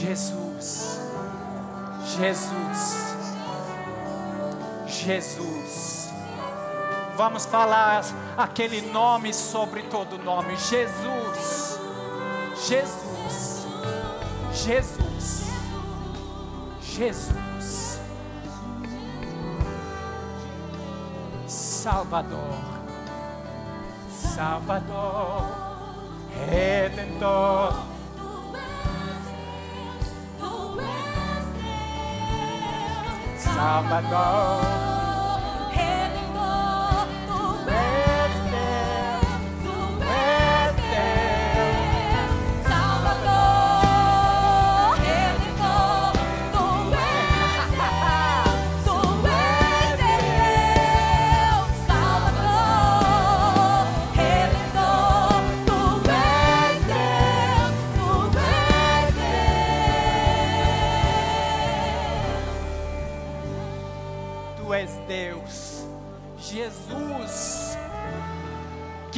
[0.00, 1.00] Jesus,
[2.16, 3.16] Jesus,
[4.86, 6.08] Jesus.
[7.16, 8.04] Vamos falar
[8.36, 11.80] aquele nome sobre todo nome: Jesus,
[12.68, 13.66] Jesus,
[14.52, 15.50] Jesus,
[16.80, 18.00] Jesus,
[21.48, 22.54] Salvador,
[24.08, 25.42] Salvador,
[26.48, 27.87] Redentor.
[33.58, 34.87] Salvador.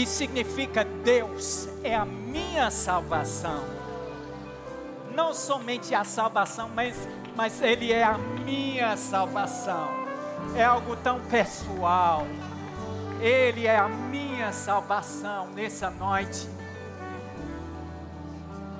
[0.00, 3.62] Que significa Deus, é a minha salvação.
[5.14, 6.96] Não somente a salvação, mas,
[7.36, 9.90] mas Ele é a minha salvação.
[10.56, 12.26] É algo tão pessoal.
[13.20, 16.48] Ele é a minha salvação nessa noite.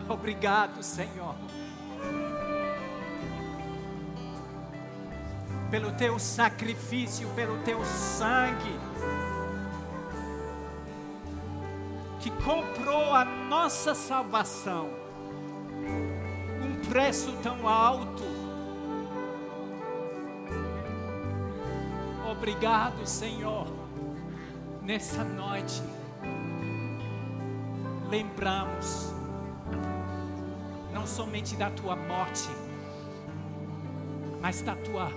[0.08, 1.34] Obrigado, Senhor.
[5.70, 8.76] pelo teu sacrifício, pelo teu sangue,
[12.20, 14.90] que comprou a nossa salvação,
[16.62, 18.24] um preço tão alto.
[22.30, 23.66] Obrigado, Senhor,
[24.82, 25.82] nessa noite,
[28.10, 29.12] lembramos
[30.92, 32.50] não somente da tua morte,
[34.42, 35.10] mas da tua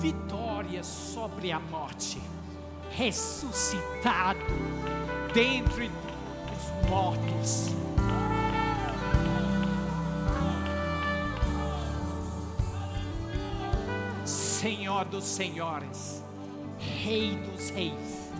[0.00, 2.20] vitória sobre a morte,
[2.90, 4.38] ressuscitado
[5.34, 6.07] dentre os
[6.88, 7.68] mortos.
[14.24, 16.24] Senhor dos senhores,
[16.78, 18.30] Rei dos reis,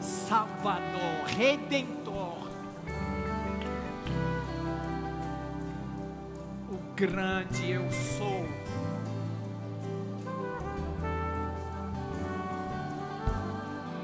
[0.00, 2.48] Salvador, Redentor,
[6.70, 8.46] o grande eu sou.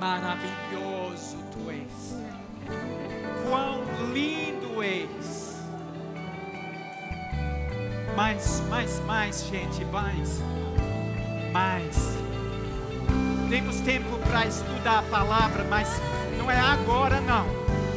[0.01, 2.17] Maravilhoso tu és,
[4.13, 5.57] lindo és.
[8.15, 10.41] Mais, mais, mais, gente, mais,
[11.53, 11.97] mais.
[13.49, 15.89] Temos tempo para estudar a palavra, mas
[16.39, 17.47] não é agora, não.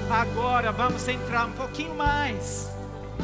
[0.10, 2.70] Agora vamos entrar um pouquinho mais.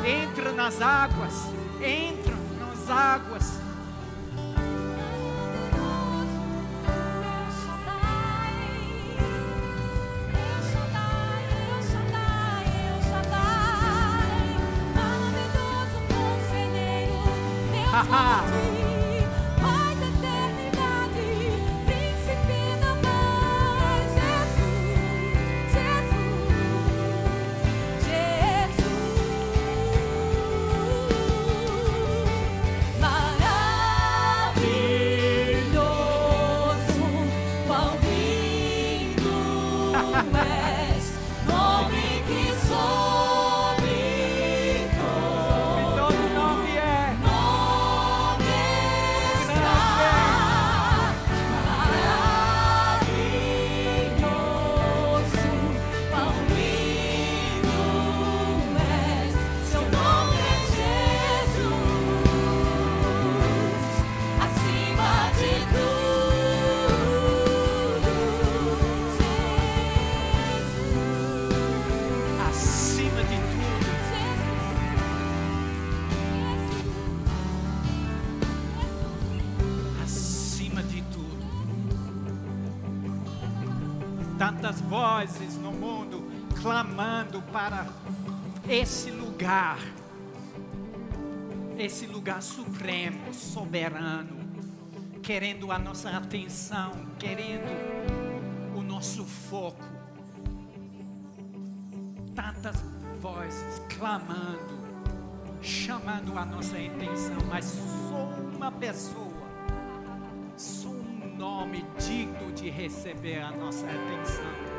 [0.06, 1.34] Entra nas águas,
[1.82, 3.61] entra nas águas.
[88.82, 89.78] Esse lugar,
[91.78, 94.40] esse lugar supremo, soberano,
[95.22, 97.70] querendo a nossa atenção, querendo
[98.76, 99.86] o nosso foco.
[102.34, 102.76] Tantas
[103.22, 104.80] vozes clamando,
[105.62, 109.48] chamando a nossa atenção, mas sou uma pessoa,
[110.58, 114.72] sou um nome digno de receber a nossa atenção.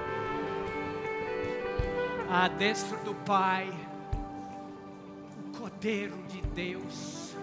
[2.29, 3.73] À destra do Pai,
[5.63, 7.37] Cordeiro de Deus,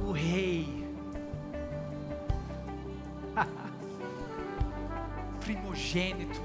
[0.00, 0.86] o Rei,
[5.40, 6.40] primogênito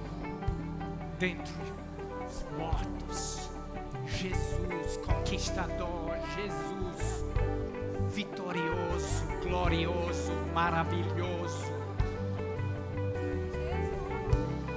[1.20, 1.54] dentre
[2.28, 3.52] os mortos,
[4.08, 7.24] Jesus, conquistador, Jesus,
[8.10, 11.72] vitorioso, glorioso, maravilhoso.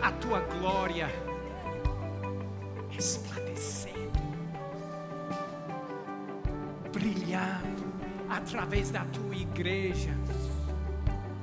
[0.03, 1.09] A tua glória
[2.91, 4.04] resplandecendo,
[7.05, 7.85] brilhando
[8.31, 10.17] através da tua igreja,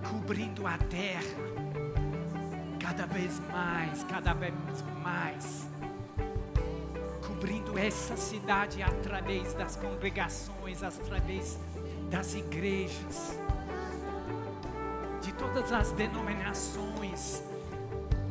[0.09, 1.21] cobrindo a terra
[2.79, 4.53] cada vez mais, cada vez
[5.03, 5.69] mais,
[7.27, 11.59] cobrindo essa cidade através das congregações, através
[12.09, 13.37] das igrejas,
[15.21, 17.43] de todas as denominações,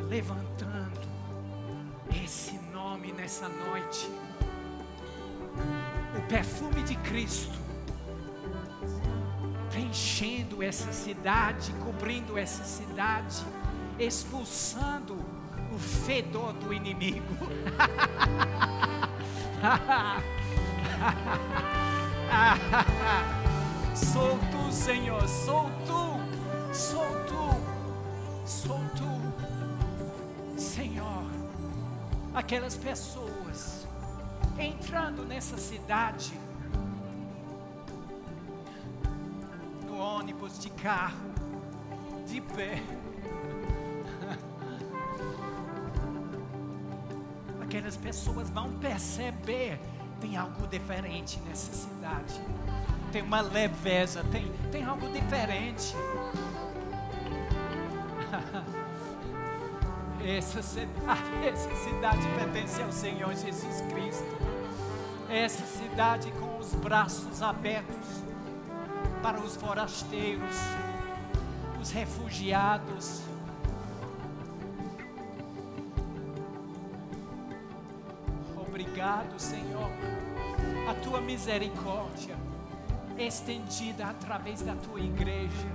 [0.09, 0.50] levantando
[6.31, 7.59] perfume de Cristo.
[9.69, 13.45] Preenchendo essa cidade, cobrindo essa cidade,
[13.99, 15.19] expulsando
[15.75, 17.21] o fedor do inimigo.
[23.95, 26.21] sou tu, Senhor, sou tu,
[26.73, 27.51] sou tu,
[28.47, 29.21] sou tu,
[30.57, 31.25] Senhor.
[32.33, 33.80] Aquelas pessoas
[34.63, 36.33] entrando nessa cidade,
[39.87, 41.31] no ônibus, de carro,
[42.27, 42.83] de pé.
[47.63, 49.79] aquelas pessoas vão perceber
[50.21, 52.41] tem algo diferente nessa cidade.
[53.11, 55.95] Tem uma leveza, tem, tem algo diferente.
[60.23, 60.61] Essa
[61.43, 64.50] essa cidade pertence ao Senhor Jesus Cristo.
[65.31, 68.23] Essa cidade com os braços abertos
[69.23, 70.57] para os forasteiros,
[71.81, 73.23] os refugiados,
[79.01, 79.91] Obrigado, Senhor,
[80.89, 82.35] a tua misericórdia
[83.17, 85.69] estendida através da tua igreja.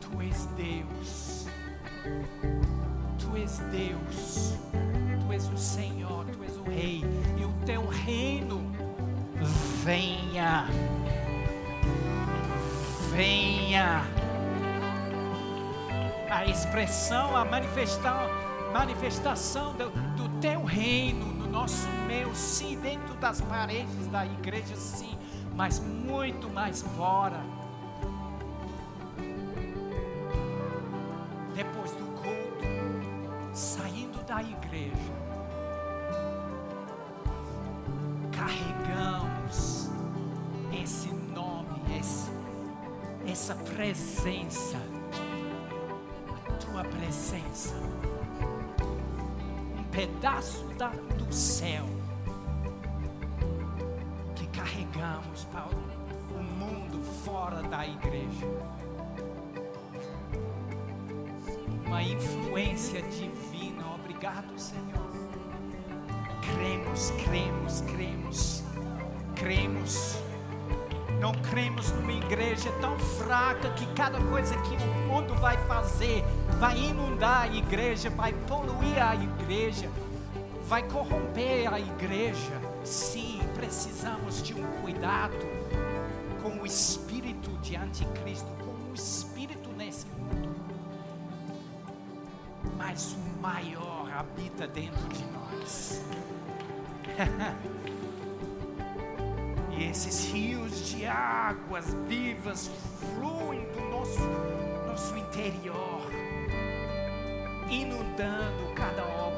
[0.00, 1.46] Tu és Deus,
[3.18, 4.58] tu és Deus,
[5.20, 6.11] tu és o Senhor,
[6.66, 7.04] o Rei,
[7.38, 8.60] e o teu reino
[9.84, 10.66] venha,
[13.10, 14.02] venha.
[16.30, 18.30] A expressão, a manifestação,
[18.72, 25.16] manifestação do, do teu reino no nosso meio, sim, dentro das paredes da igreja, sim,
[25.54, 27.40] mas muito mais fora.
[50.78, 50.88] Da,
[51.18, 51.84] do céu
[54.34, 58.46] que carregamos para o mundo fora da igreja.
[61.86, 63.94] Uma influência divina.
[63.94, 65.12] Obrigado, Senhor.
[66.54, 68.64] Cremos, cremos, cremos,
[69.36, 70.16] cremos.
[71.20, 76.24] Não cremos numa igreja tão fraca que cada coisa que o mundo vai fazer
[76.58, 79.88] vai inundar a igreja, vai poluir a igreja,
[80.64, 82.60] vai corromper a igreja.
[82.84, 85.36] Sim, precisamos de um cuidado
[86.42, 90.54] com o espírito de anticristo, com o espírito nesse mundo.
[92.76, 96.02] Mas o maior habita dentro de nós.
[99.74, 104.20] E esses rios de águas vivas fluem do nosso,
[104.86, 106.02] nosso interior,
[107.70, 109.31] inundando cada obra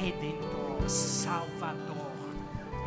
[0.00, 2.10] Redentor, Salvador,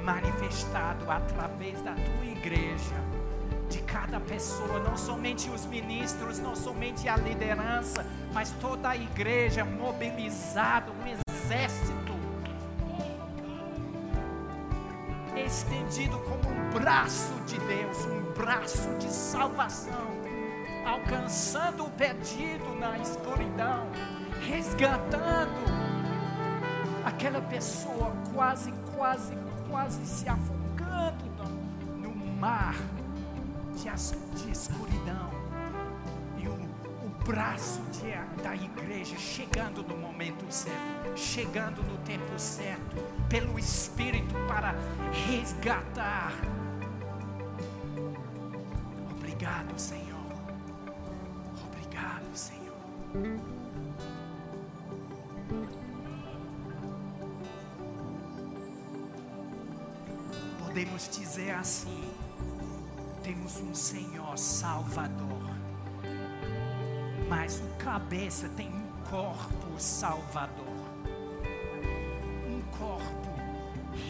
[0.04, 2.96] manifestado através da tua igreja,
[3.70, 8.04] de cada pessoa, não somente os ministros, não somente a liderança,
[8.34, 12.14] mas toda a igreja mobilizada, um exército
[15.36, 20.08] estendido como um braço de Deus, um braço de salvação,
[20.84, 23.88] alcançando o perdido na escuridão,
[24.48, 25.73] resgatando
[27.24, 29.34] aquela pessoa quase, quase,
[29.70, 31.24] quase se afogando
[31.98, 32.76] no, no mar
[33.78, 33.84] de,
[34.44, 35.30] de escuridão.
[36.38, 42.98] E o, o braço de- da igreja chegando no momento certo, chegando no tempo certo,
[43.30, 44.76] pelo Espírito para
[45.30, 46.34] resgatar.
[60.84, 62.04] Podemos dizer assim:
[63.24, 65.50] temos um Senhor Salvador,
[67.30, 70.76] mas o cabeça tem um corpo salvador,
[72.50, 73.30] um corpo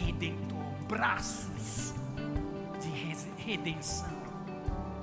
[0.04, 1.94] redentor, braços
[2.80, 4.10] de redenção,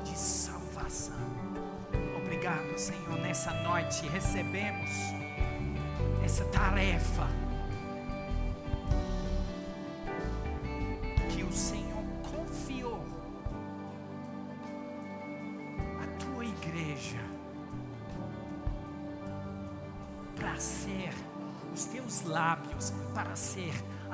[0.03, 1.15] de salvação.
[2.21, 4.91] Obrigado, Senhor, nessa noite recebemos
[6.21, 7.29] essa tarefa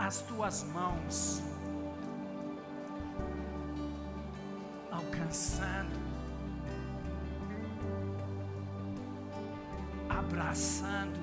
[0.08, 1.44] as tuas mãos,
[4.90, 6.00] alcançando,
[10.08, 11.20] abraçando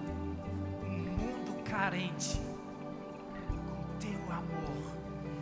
[0.85, 2.39] um mundo carente
[3.49, 4.93] com teu amor.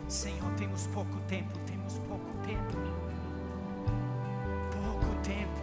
[0.07, 2.77] Senhor, temos pouco tempo, temos pouco tempo.
[4.71, 5.59] Pouco tempo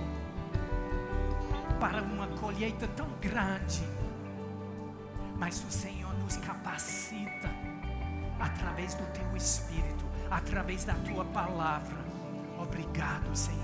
[1.80, 3.88] para uma colheita tão grande.
[5.38, 7.59] Mas o Senhor nos capacita
[8.40, 11.98] através do teu espírito, através da tua palavra.
[12.58, 13.60] Obrigado, Senhor.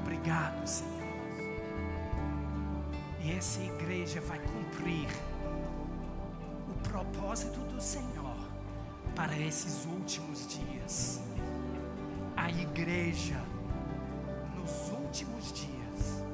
[0.00, 1.00] Obrigado, Senhor.
[3.22, 5.08] E essa igreja vai cumprir
[6.68, 8.36] o propósito do Senhor
[9.14, 11.20] para esses últimos dias.
[12.36, 13.40] A igreja,
[14.56, 16.24] nos últimos dias,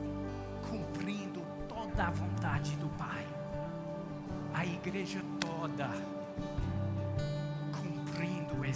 [0.71, 3.27] cumprindo toda a vontade do Pai.
[4.55, 5.91] A igreja toda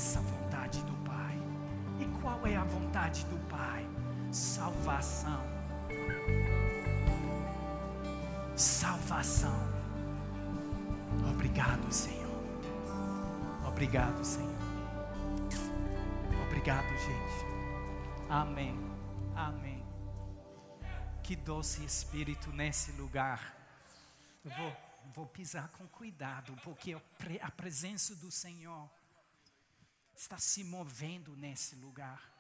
[0.01, 1.37] essa vontade do Pai.
[2.01, 3.87] E qual é a vontade do Pai?
[4.33, 5.43] Salvação.
[8.57, 9.55] Salvação.
[11.31, 12.31] Obrigado, Senhor.
[13.69, 14.55] Obrigado, Senhor.
[16.47, 17.45] Obrigado, gente.
[18.31, 18.75] Amém.
[19.37, 19.85] Amém.
[21.23, 23.55] Que doce espírito nesse lugar.
[24.43, 24.77] Eu vou,
[25.15, 28.89] vou pisar com cuidado, porque a pre- a presença do Senhor
[30.21, 32.31] está se movendo nesse lugar.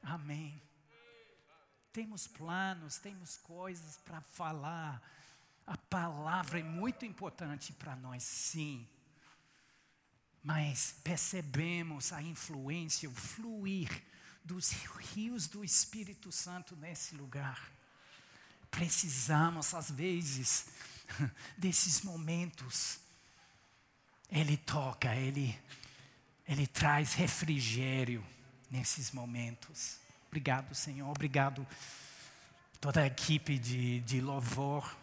[0.00, 0.62] Amém.
[1.92, 5.02] Temos planos, temos coisas para falar.
[5.66, 8.88] A palavra é muito importante para nós, sim.
[10.40, 13.90] Mas percebemos a influência, o fluir
[14.44, 17.72] dos rios do Espírito Santo nesse lugar.
[18.70, 20.66] Precisamos, às vezes,
[21.58, 23.01] desses momentos.
[24.32, 25.54] Ele toca, ele,
[26.48, 28.24] ele traz refrigério
[28.70, 29.98] nesses momentos.
[30.28, 31.10] Obrigado, Senhor.
[31.10, 31.66] Obrigado,
[32.80, 34.96] toda a equipe de, de louvor.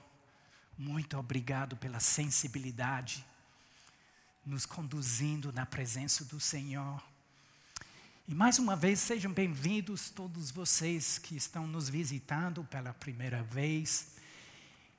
[0.75, 3.23] Muito obrigado pela sensibilidade,
[4.43, 6.99] nos conduzindo na presença do Senhor.
[8.27, 14.07] E mais uma vez, sejam bem-vindos todos vocês que estão nos visitando pela primeira vez.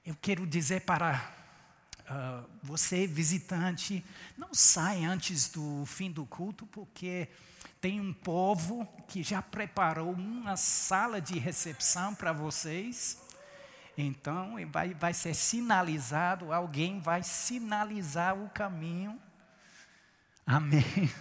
[0.06, 1.39] Eu quero dizer para
[2.12, 4.04] ah, você, visitante,
[4.36, 7.28] não sai antes do fim do culto, porque
[7.80, 13.16] tem um povo que já preparou uma sala de recepção para vocês.
[13.96, 19.16] Então, vai, vai ser sinalizado, alguém vai sinalizar o caminho.
[20.44, 20.82] Amém.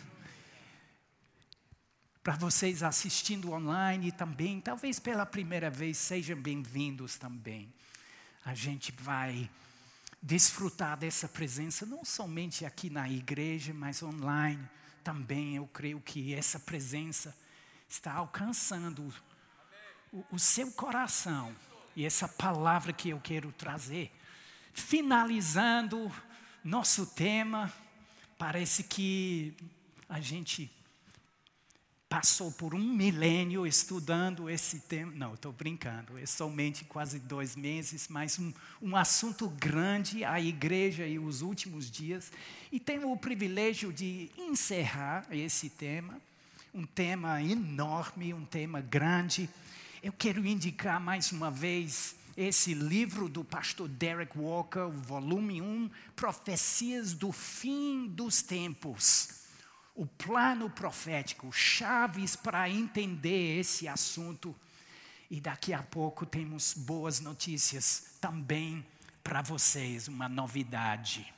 [2.23, 7.71] Para vocês assistindo online também, talvez pela primeira vez, sejam bem-vindos também.
[8.43, 9.47] A gente vai
[10.21, 14.67] desfrutar dessa presença, não somente aqui na igreja, mas online
[15.03, 15.55] também.
[15.55, 17.35] Eu creio que essa presença
[17.87, 19.13] está alcançando
[20.11, 21.55] o, o seu coração.
[21.95, 24.11] E essa palavra que eu quero trazer,
[24.73, 26.11] finalizando
[26.63, 27.73] nosso tema,
[28.37, 29.55] parece que
[30.07, 30.71] a gente
[32.09, 35.11] passou por um milênio estudando esse tema.
[35.15, 38.51] Não, estou brincando, é somente quase dois meses, mas um,
[38.81, 42.31] um assunto grande, a igreja e os últimos dias.
[42.71, 46.19] E tenho o privilégio de encerrar esse tema,
[46.73, 49.47] um tema enorme, um tema grande.
[50.01, 55.91] Eu quero indicar mais uma vez esse livro do pastor Derek Walker, o volume 1,
[56.15, 59.38] Profecias do Fim dos Tempos
[59.99, 64.55] o plano profético, chaves para entender esse assunto.
[65.29, 68.85] E daqui a pouco temos boas notícias também
[69.21, 71.33] para vocês, uma novidade.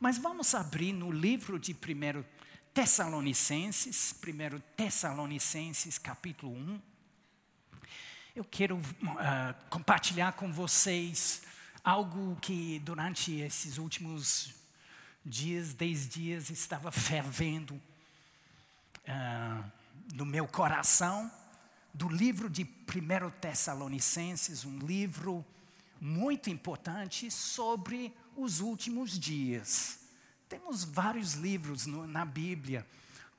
[0.00, 2.24] Mas vamos abrir no livro de 1
[2.72, 6.80] Tessalonicenses, 1 Tessalonicenses, capítulo 1.
[8.34, 11.42] Eu quero uh, compartilhar com vocês
[11.84, 14.61] algo que durante esses últimos
[15.24, 19.64] dias, dez dias, estava fervendo uh,
[20.14, 21.30] no meu coração,
[21.94, 25.44] do livro de 1 Tessalonicenses, um livro
[26.00, 30.00] muito importante sobre os últimos dias.
[30.48, 32.86] Temos vários livros no, na Bíblia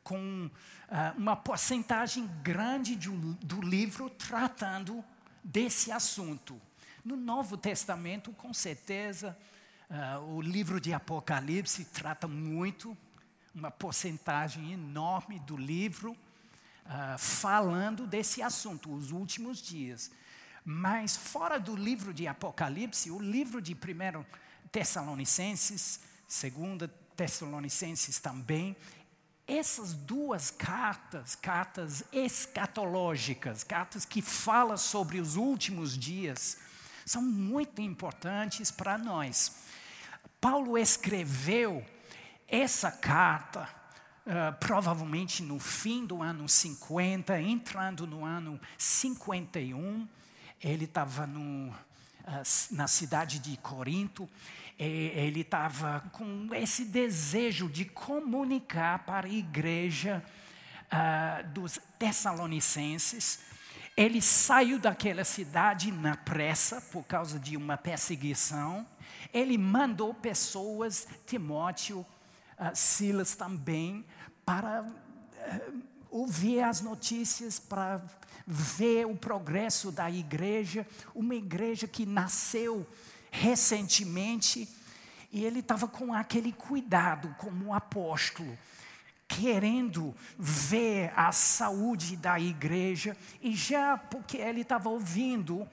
[0.03, 5.03] com uh, uma porcentagem grande de, do livro tratando
[5.43, 6.59] desse assunto.
[7.03, 9.37] No Novo Testamento, com certeza,
[9.93, 12.97] uh, o livro de Apocalipse trata muito,
[13.53, 20.11] uma porcentagem enorme do livro, uh, falando desse assunto, os últimos dias.
[20.65, 24.25] Mas fora do livro de Apocalipse, o livro de 1
[24.71, 28.75] Tessalonicenses, 2 Tessalonicenses também,
[29.45, 36.57] essas duas cartas, cartas escatológicas, cartas que falam sobre os últimos dias,
[37.05, 39.63] são muito importantes para nós.
[40.43, 41.81] Paulo escreveu
[42.49, 43.69] essa carta
[44.25, 50.05] uh, provavelmente no fim do ano 50, entrando no ano 51.
[50.61, 51.73] Ele estava uh,
[52.71, 54.29] na cidade de Corinto
[54.77, 60.21] ele estava com esse desejo de comunicar para a igreja
[60.91, 63.39] uh, dos Tessalonicenses.
[63.95, 68.87] Ele saiu daquela cidade na pressa por causa de uma perseguição.
[69.31, 74.03] Ele mandou pessoas, Timóteo, uh, Silas também,
[74.43, 78.01] para uh, ouvir as notícias, para
[78.47, 82.87] ver o progresso da igreja, uma igreja que nasceu
[83.31, 84.67] recentemente,
[85.31, 88.57] e ele estava com aquele cuidado como apóstolo,
[89.35, 95.67] querendo ver a saúde da igreja, e já porque ele estava ouvindo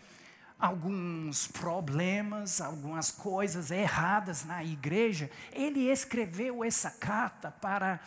[0.58, 7.98] alguns problemas, algumas coisas erradas na igreja, ele escreveu essa carta para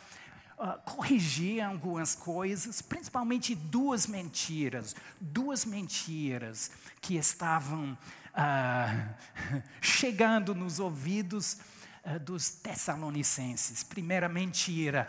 [0.57, 7.97] uh, corrigir algumas coisas, principalmente duas mentiras, duas mentiras que estavam
[8.33, 9.09] ah,
[9.81, 11.57] chegando nos ouvidos
[12.03, 13.83] ah, dos Tessalonicenses.
[13.83, 15.07] Primeira mentira.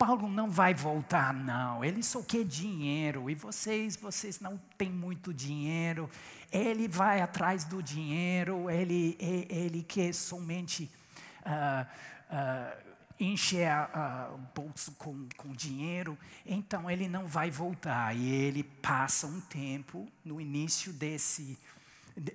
[0.00, 1.84] Paulo não vai voltar, não.
[1.84, 3.28] Ele só quer dinheiro.
[3.28, 6.08] E vocês, vocês não têm muito dinheiro.
[6.50, 8.70] Ele vai atrás do dinheiro.
[8.70, 10.90] Ele, ele quer somente
[11.44, 11.86] uh,
[12.34, 12.82] uh,
[13.20, 16.16] encher uh, o bolso com, com dinheiro.
[16.46, 18.16] Então ele não vai voltar.
[18.16, 21.58] E ele passa um tempo no início desse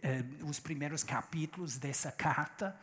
[0.04, 2.76] eh, os primeiros capítulos dessa carta,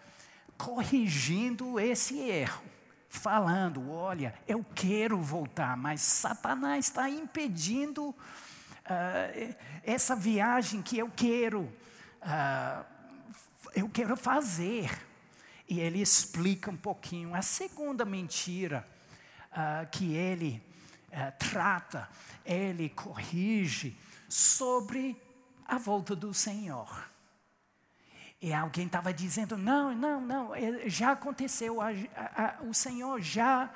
[0.59, 2.65] corrigindo esse erro,
[3.13, 11.61] falando: olha, eu quero voltar, mas Satanás está impedindo uh, essa viagem que eu quero,
[12.23, 12.85] uh,
[13.75, 14.91] eu quero fazer.
[15.69, 18.87] E ele explica um pouquinho a segunda mentira
[19.53, 20.63] uh, que ele
[21.39, 22.09] trata,
[22.43, 23.95] ele corrige
[24.27, 25.15] sobre
[25.67, 27.12] a volta do Senhor.
[28.43, 33.21] E alguém estava dizendo: não, não, não, é, já aconteceu, a, a, a, o Senhor
[33.21, 33.73] já,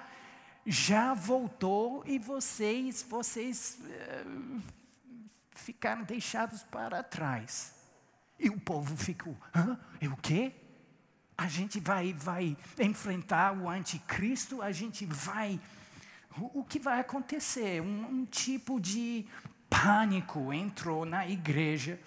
[0.66, 4.60] já voltou e vocês, vocês uh,
[5.52, 7.72] ficaram deixados para trás.
[8.40, 9.78] E o povo ficou: hã?
[10.00, 10.52] E o quê?
[11.38, 15.60] A gente vai, vai enfrentar o anticristo, a gente vai.
[16.36, 17.80] O, o que vai acontecer?
[17.80, 19.24] Um, um tipo de
[19.70, 22.00] pânico entrou na igreja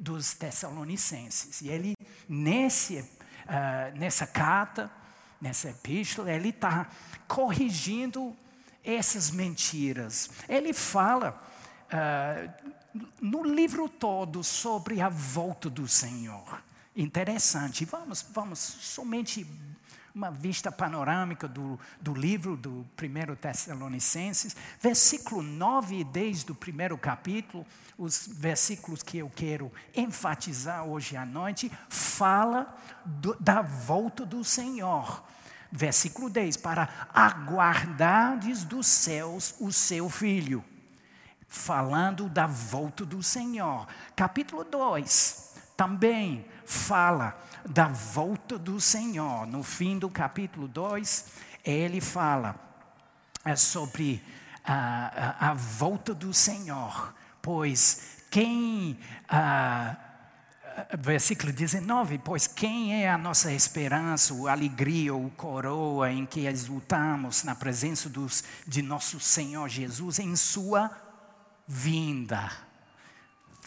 [0.00, 1.60] dos Tessalonicenses.
[1.60, 1.94] E ele,
[2.26, 4.90] nesse, uh, nessa carta,
[5.40, 6.88] nessa epístola, ele está
[7.28, 8.34] corrigindo
[8.82, 10.30] essas mentiras.
[10.48, 11.38] Ele fala
[11.92, 12.70] uh,
[13.20, 16.62] no livro todo sobre a volta do Senhor.
[16.96, 17.84] Interessante.
[17.84, 19.46] Vamos, vamos somente
[20.14, 26.96] uma vista panorâmica do, do livro do 1 Tessalonicenses, versículo 9 e 10 do primeiro
[26.98, 34.42] capítulo, os versículos que eu quero enfatizar hoje à noite, fala do, da volta do
[34.42, 35.22] Senhor.
[35.70, 40.64] Versículo 10: Para aguardardes dos céus o seu filho.
[41.46, 43.86] Falando da volta do Senhor.
[44.16, 45.49] Capítulo 2
[45.80, 49.46] também fala da volta do Senhor.
[49.46, 51.24] No fim do capítulo 2,
[51.64, 52.54] ele fala
[53.42, 54.22] é, sobre
[54.62, 58.98] a, a, a volta do Senhor, pois quem.
[59.26, 59.96] ah,
[60.98, 67.42] versículo 19: Pois quem é a nossa esperança, a alegria ou coroa em que exultamos
[67.42, 70.90] na presença dos, de nosso Senhor Jesus em Sua
[71.66, 72.69] vinda?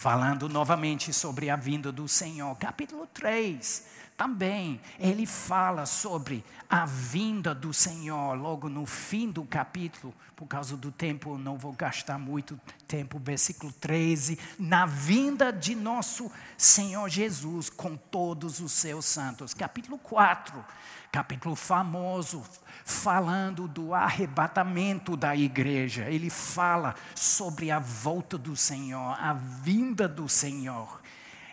[0.03, 2.53] Falando novamente sobre a vinda do Senhor.
[2.57, 3.85] Capítulo 3,
[4.23, 10.77] também, ele fala sobre a vinda do Senhor, logo no fim do capítulo, por causa
[10.77, 12.57] do tempo, eu não vou gastar muito
[12.87, 19.53] tempo, versículo 13, na vinda de nosso Senhor Jesus com todos os seus santos.
[19.53, 20.63] Capítulo 4,
[21.11, 22.43] capítulo famoso,
[22.85, 26.09] falando do arrebatamento da igreja.
[26.09, 31.02] Ele fala sobre a volta do Senhor, a vinda do Senhor.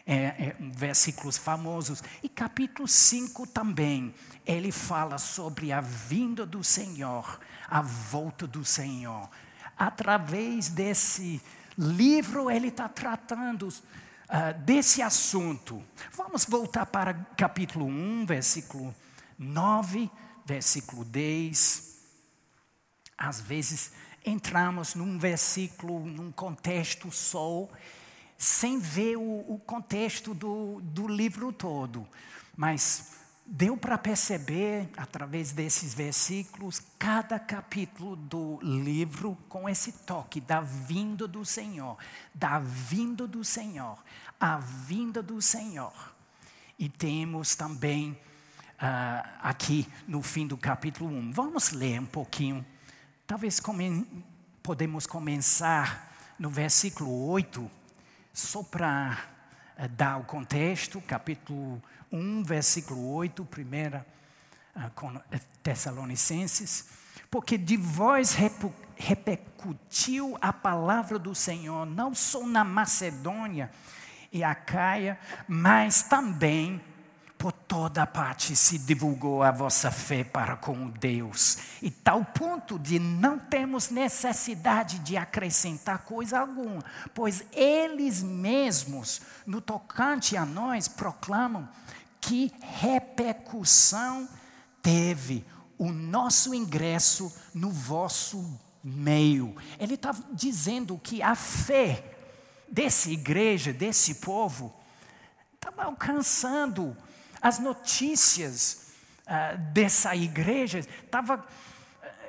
[0.06, 2.02] É, é, versículos famosos.
[2.22, 9.28] E capítulo 5 também, ele fala sobre a vinda do Senhor, a volta do Senhor.
[9.76, 11.40] Através desse
[11.76, 15.82] livro, ele está tratando uh, desse assunto.
[16.12, 18.94] Vamos voltar para capítulo 1, versículo
[19.38, 20.10] 9,
[20.44, 21.98] versículo 10.
[23.16, 23.92] Às vezes
[24.24, 27.68] entramos num versículo, num contexto só,
[28.40, 32.08] sem ver o, o contexto do, do livro todo.
[32.56, 40.62] Mas deu para perceber, através desses versículos, cada capítulo do livro com esse toque da
[40.62, 41.98] vinda do Senhor,
[42.34, 44.02] da vinda do Senhor,
[44.40, 45.92] a vinda do Senhor.
[46.78, 51.32] E temos também uh, aqui no fim do capítulo 1.
[51.32, 52.64] Vamos ler um pouquinho.
[53.26, 54.06] Talvez come,
[54.62, 57.79] podemos começar no versículo 8
[58.40, 59.18] só para
[59.78, 64.06] uh, dar o contexto, capítulo 1, versículo 8, primeira
[64.74, 65.20] uh, com
[65.62, 66.88] Tessalonicenses,
[67.30, 68.36] porque de vós
[68.96, 73.70] repercutiu a palavra do Senhor, não só na Macedônia
[74.32, 76.80] e Acaia, mas também
[77.40, 82.98] por toda parte se divulgou a vossa fé para com Deus, e tal ponto de
[82.98, 91.66] não temos necessidade de acrescentar coisa alguma, pois eles mesmos, no tocante a nós, proclamam
[92.20, 94.28] que repercussão
[94.82, 95.42] teve
[95.78, 99.56] o nosso ingresso no vosso meio.
[99.78, 102.04] Ele está dizendo que a fé
[102.68, 104.70] dessa igreja, desse povo,
[105.54, 106.94] estava alcançando
[107.40, 108.92] as notícias
[109.26, 111.42] uh, dessa igreja estavam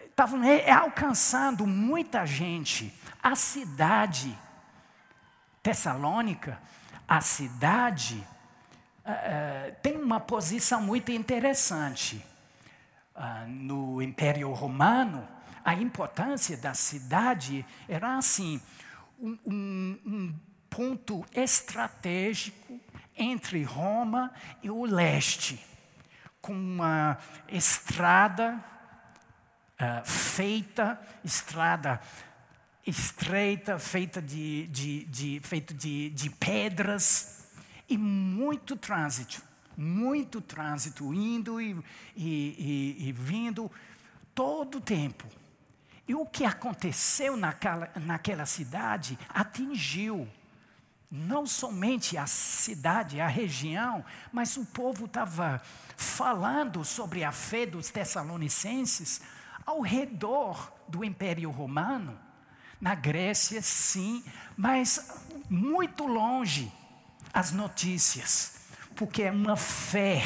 [0.09, 0.41] estavam
[0.81, 2.93] alcançando muita gente.
[3.23, 4.37] A cidade
[5.63, 6.59] Tessalônica,
[7.07, 8.15] a cidade,
[9.05, 12.25] uh, tem uma posição muito interessante.
[13.47, 15.27] No Império Romano,
[15.63, 18.59] a importância da cidade era assim,
[19.19, 22.60] um, um, um ponto estratégico
[23.17, 25.59] entre Roma e o leste,
[26.41, 28.63] com uma estrada
[29.79, 32.01] uh, feita, estrada
[32.85, 37.41] estreita, feita de, de, de, feita de, de pedras,
[37.87, 39.41] e muito trânsito,
[39.75, 41.77] muito trânsito, indo e,
[42.15, 43.69] e, e, e vindo
[44.33, 45.27] todo o tempo.
[46.07, 50.27] E o que aconteceu naquela, naquela cidade atingiu
[51.11, 55.61] não somente a cidade, a região, mas o povo estava
[55.97, 59.21] falando sobre a fé dos Tessalonicenses
[59.65, 62.17] ao redor do Império Romano.
[62.79, 64.23] Na Grécia, sim,
[64.55, 66.71] mas muito longe
[67.33, 68.53] as notícias,
[68.95, 70.23] porque é uma fé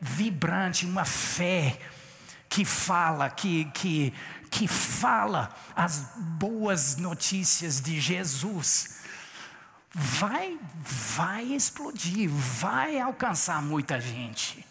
[0.00, 1.78] vibrante, uma fé
[2.48, 4.14] que fala, que, que,
[4.50, 9.01] que fala as boas notícias de Jesus
[9.94, 14.64] vai, vai explodir, vai alcançar muita gente.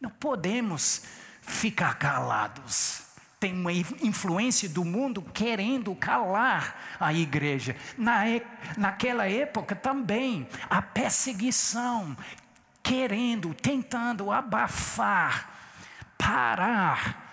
[0.00, 1.02] Não podemos
[1.42, 3.02] ficar calados.
[3.40, 7.76] Tem uma influência do mundo querendo calar a igreja.
[7.96, 8.22] Na,
[8.76, 12.16] naquela época também, a perseguição,
[12.82, 15.50] querendo, tentando abafar,
[16.16, 17.27] parar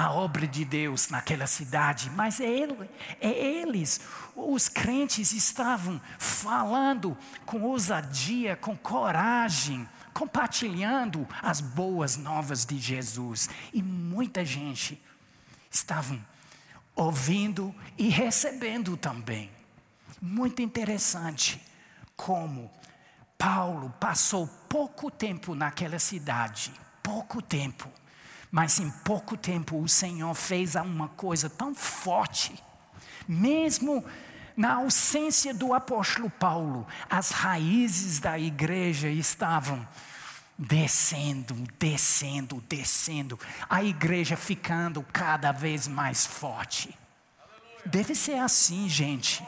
[0.00, 4.00] a obra de Deus naquela cidade, mas é, ele, é eles,
[4.34, 13.50] os crentes estavam falando com ousadia, com coragem, compartilhando as boas novas de Jesus.
[13.74, 14.98] E muita gente
[15.70, 16.18] estavam
[16.96, 19.50] ouvindo e recebendo também.
[20.18, 21.62] Muito interessante
[22.16, 22.70] como
[23.36, 27.99] Paulo passou pouco tempo naquela cidade, pouco tempo
[28.50, 32.52] mas em pouco tempo o Senhor fez uma coisa tão forte,
[33.28, 34.04] mesmo
[34.56, 39.86] na ausência do apóstolo Paulo, as raízes da igreja estavam
[40.58, 46.94] descendo, descendo, descendo, a igreja ficando cada vez mais forte.
[47.86, 49.42] Deve ser assim, gente.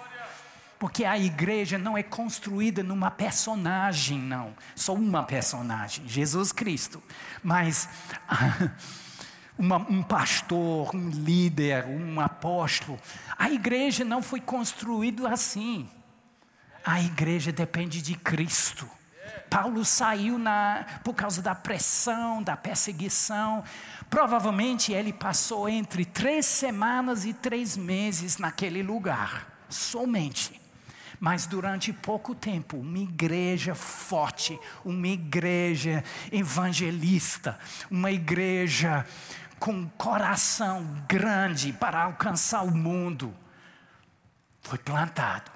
[0.82, 4.52] Porque a igreja não é construída numa personagem, não.
[4.74, 7.00] Só uma personagem, Jesus Cristo.
[7.40, 7.88] Mas
[9.56, 12.98] uma, um pastor, um líder, um apóstolo.
[13.38, 15.88] A igreja não foi construída assim.
[16.84, 18.90] A igreja depende de Cristo.
[19.48, 23.62] Paulo saiu na, por causa da pressão, da perseguição.
[24.10, 30.60] Provavelmente ele passou entre três semanas e três meses naquele lugar, somente
[31.22, 37.56] mas durante pouco tempo, uma igreja forte, uma igreja evangelista,
[37.88, 39.06] uma igreja
[39.56, 43.32] com coração grande para alcançar o mundo,
[44.62, 45.48] foi plantado.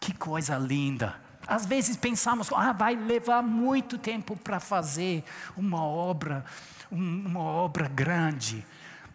[0.00, 1.14] Que coisa linda.
[1.46, 5.22] Às vezes pensamos, ah, vai levar muito tempo para fazer
[5.54, 6.46] uma obra,
[6.90, 8.64] uma obra grande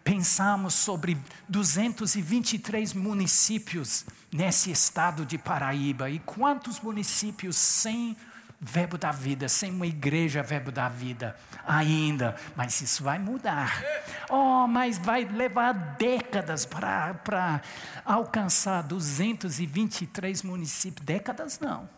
[0.02, 1.16] pensamos sobre
[1.48, 8.16] 223 municípios nesse estado de Paraíba e quantos municípios sem
[8.62, 11.34] Verbo da Vida, sem uma igreja Verbo da Vida
[11.66, 13.82] ainda, mas isso vai mudar.
[14.28, 17.62] Oh, mas vai levar décadas para
[18.04, 21.04] alcançar 223 municípios.
[21.04, 21.88] Décadas não.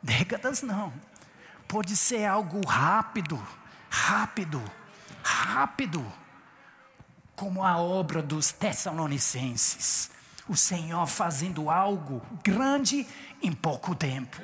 [0.00, 0.92] Décadas não.
[1.66, 3.44] Pode ser algo rápido,
[3.90, 4.62] rápido,
[5.22, 6.06] rápido
[7.38, 10.10] como a obra dos Tessalonicenses.
[10.48, 13.06] O Senhor fazendo algo grande
[13.40, 14.42] em pouco tempo.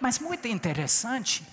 [0.00, 1.46] Mas muito interessante,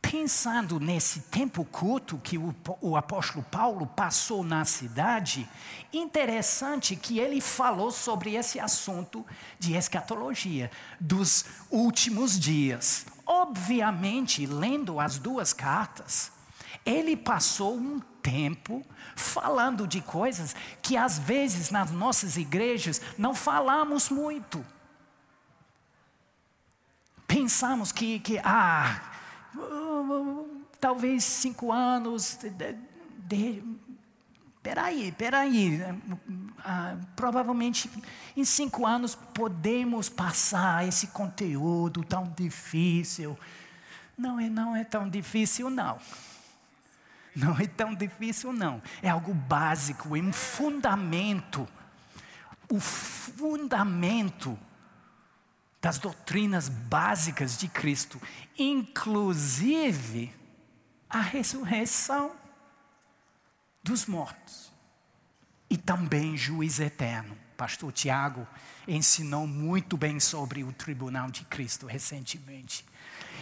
[0.00, 5.46] pensando nesse tempo curto que o, o, apóstolo Paulo passou na cidade,
[5.92, 9.26] interessante que ele falou sobre esse assunto
[9.58, 13.04] de escatologia, dos últimos dias.
[13.26, 16.32] Obviamente, lendo as duas cartas,
[16.86, 18.84] ele passou um tempo
[19.14, 24.66] falando de coisas que às vezes nas nossas igrejas não falamos muito.
[27.24, 29.00] Pensamos que, que ah,
[30.80, 32.38] talvez cinco anos,
[34.60, 35.80] peraí, peraí,
[36.64, 37.88] ah, provavelmente
[38.36, 43.38] em cinco anos podemos passar esse conteúdo tão difícil.
[44.18, 45.98] Não é, não é tão difícil, não.
[47.36, 48.82] Não é tão difícil, não.
[49.02, 51.68] É algo básico, é um fundamento.
[52.66, 54.58] O fundamento
[55.82, 58.20] das doutrinas básicas de Cristo,
[58.58, 60.32] inclusive
[61.10, 62.32] a ressurreição
[63.82, 64.72] dos mortos
[65.68, 67.36] e também juiz eterno.
[67.54, 68.48] Pastor Tiago
[68.88, 72.84] ensinou muito bem sobre o tribunal de Cristo recentemente.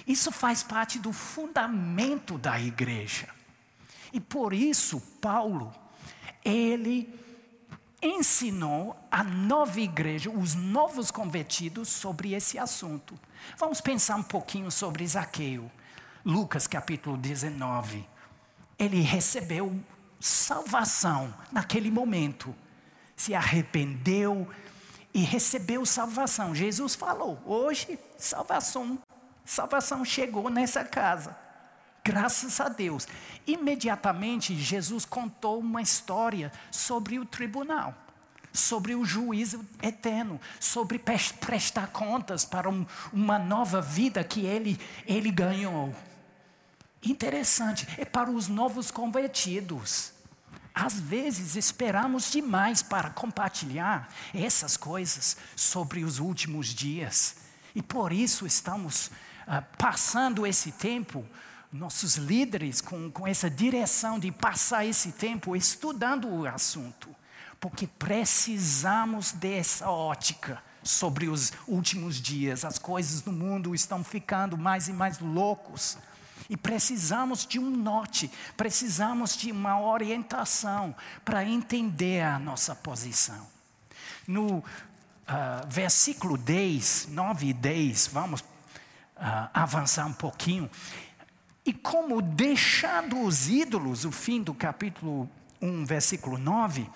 [0.06, 3.28] Isso faz parte do fundamento da igreja.
[4.14, 5.74] E por isso, Paulo,
[6.44, 7.12] ele
[8.00, 13.18] ensinou a nova igreja, os novos convertidos, sobre esse assunto.
[13.58, 15.68] Vamos pensar um pouquinho sobre Zaqueu.
[16.24, 18.08] Lucas capítulo 19.
[18.78, 19.82] Ele recebeu
[20.20, 22.54] salvação naquele momento.
[23.16, 24.48] Se arrependeu
[25.12, 26.54] e recebeu salvação.
[26.54, 28.96] Jesus falou: hoje salvação,
[29.44, 31.43] salvação chegou nessa casa.
[32.04, 33.08] Graças a Deus.
[33.46, 37.94] Imediatamente, Jesus contou uma história sobre o tribunal,
[38.52, 45.30] sobre o juízo eterno, sobre prestar contas para um, uma nova vida que ele, ele
[45.30, 45.94] ganhou.
[47.02, 50.12] Interessante, é para os novos convertidos.
[50.74, 57.36] Às vezes esperamos demais para compartilhar essas coisas sobre os últimos dias.
[57.74, 59.06] E por isso estamos
[59.46, 61.24] uh, passando esse tempo
[61.74, 67.08] nossos líderes com, com essa direção de passar esse tempo estudando o assunto,
[67.58, 72.64] porque precisamos dessa ótica sobre os últimos dias.
[72.64, 75.98] As coisas no mundo estão ficando mais e mais loucos.
[76.48, 83.46] E precisamos de um norte, precisamos de uma orientação para entender a nossa posição.
[84.28, 84.64] No uh,
[85.68, 88.44] versículo 10, 9 e 10, vamos uh,
[89.54, 90.70] avançar um pouquinho.
[91.64, 95.28] E como deixando os ídolos, o fim do capítulo
[95.62, 96.88] 1, versículo 9,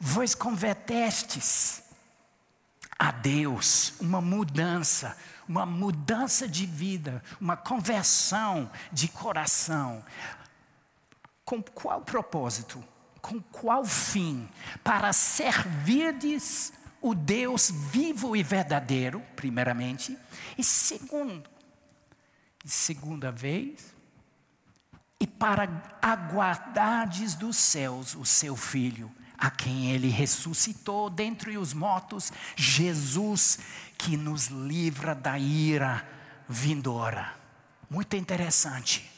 [0.00, 1.82] vos convertestes
[2.98, 5.16] a Deus, uma mudança,
[5.48, 10.04] uma mudança de vida, uma conversão de coração.
[11.44, 12.82] Com qual propósito?
[13.22, 14.48] Com qual fim?
[14.82, 20.18] Para servirdes o Deus vivo e verdadeiro, primeiramente,
[20.58, 21.48] e segundo,
[22.64, 23.89] segunda vez,
[25.20, 25.68] e para
[26.00, 33.58] aguardardes dos céus o seu filho, a quem ele ressuscitou dentre os mortos, Jesus,
[33.98, 36.06] que nos livra da ira
[36.48, 37.34] vindoura.
[37.90, 39.08] Muito interessante,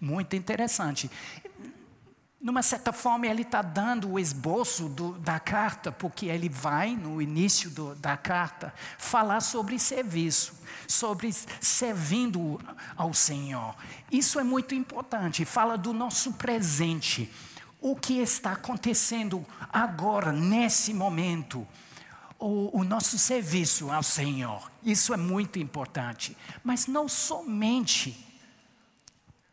[0.00, 1.10] muito interessante.
[2.40, 7.20] Numa certa forma, ele está dando o esboço do, da carta, porque ele vai, no
[7.20, 10.54] início do, da carta, falar sobre serviço,
[10.88, 12.58] sobre servindo
[12.96, 13.76] ao Senhor.
[14.10, 15.44] Isso é muito importante.
[15.44, 17.30] Fala do nosso presente.
[17.78, 21.68] O que está acontecendo agora, nesse momento.
[22.38, 24.72] O, o nosso serviço ao Senhor.
[24.82, 26.34] Isso é muito importante.
[26.64, 28.26] Mas não somente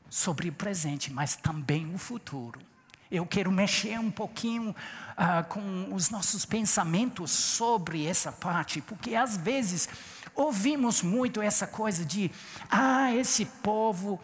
[0.10, 2.62] sobre o presente, mas também o futuro.
[3.10, 9.38] Eu quero mexer um pouquinho uh, com os nossos pensamentos sobre essa parte, porque às
[9.38, 9.88] vezes
[10.36, 12.30] ouvimos muito essa coisa de,
[12.70, 14.20] ah, esse povo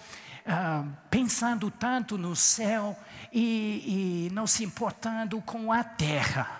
[0.46, 2.98] uh, pensando tanto no céu
[3.32, 6.60] e, e não se importando com a terra.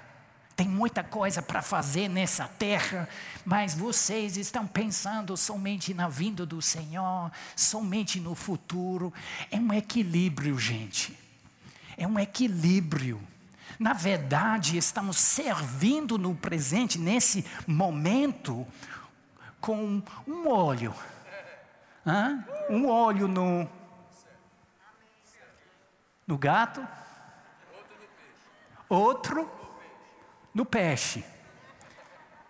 [0.55, 3.09] Tem muita coisa para fazer nessa terra,
[3.43, 9.12] mas vocês estão pensando somente na vinda do Senhor, somente no futuro.
[9.51, 11.22] É um equilíbrio, gente
[11.97, 13.21] é um equilíbrio.
[13.79, 18.65] Na verdade, estamos servindo no presente, nesse momento,
[19.60, 20.93] com um olho.
[22.06, 22.45] Hã?
[22.69, 23.67] Um olho no,
[26.27, 26.86] no gato,
[28.89, 29.49] outro
[30.53, 31.23] no peixe.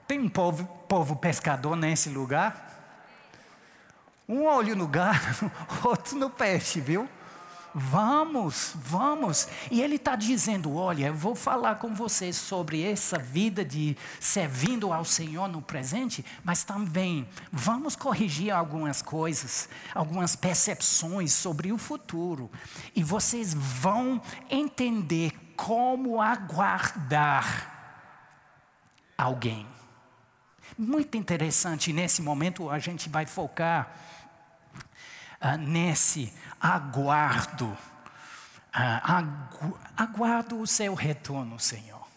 [0.07, 2.71] Tem um povo, povo pescador nesse lugar?
[4.27, 5.51] Um olho no gato,
[5.83, 7.07] outro no peixe, viu?
[7.75, 9.47] Vamos, vamos.
[9.71, 14.93] E ele está dizendo: olha, eu vou falar com vocês sobre essa vida de servindo
[14.93, 22.51] ao Senhor no presente, mas também vamos corrigir algumas coisas, algumas percepções sobre o futuro.
[22.95, 27.71] E vocês vão entender como aguardar
[29.17, 29.65] alguém.
[30.77, 33.95] Muito interessante, nesse momento a gente vai focar
[35.43, 37.77] uh, nesse aguardo,
[38.71, 42.07] ah, agu, aguardo o seu retorno, Senhor.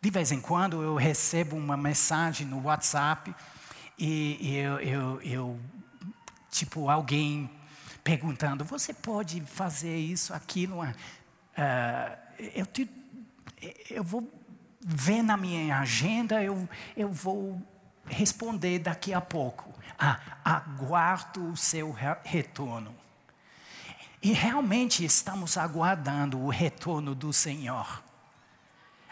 [0.00, 3.34] De vez em quando eu recebo uma mensagem no WhatsApp
[3.98, 5.60] e eu, eu, eu
[6.50, 7.50] tipo, alguém
[8.02, 10.82] perguntando: você pode fazer isso, aquilo?
[10.82, 10.92] Uh,
[12.54, 12.90] eu, te,
[13.90, 14.30] eu vou
[14.80, 17.60] ver na minha agenda, eu, eu vou
[18.06, 19.72] responder daqui a pouco.
[19.98, 22.94] Ah, aguardo o seu retorno.
[24.22, 28.02] E realmente estamos aguardando o retorno do Senhor.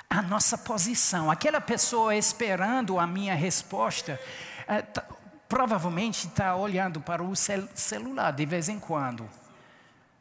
[0.09, 4.21] A nossa posição, aquela pessoa esperando a minha resposta,
[4.67, 5.05] é, tá,
[5.49, 9.29] provavelmente está olhando para o cel celular de vez em quando.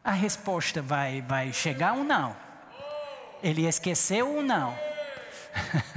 [0.03, 2.35] A resposta vai, vai chegar ou não?
[3.41, 4.77] Ele esqueceu ou não?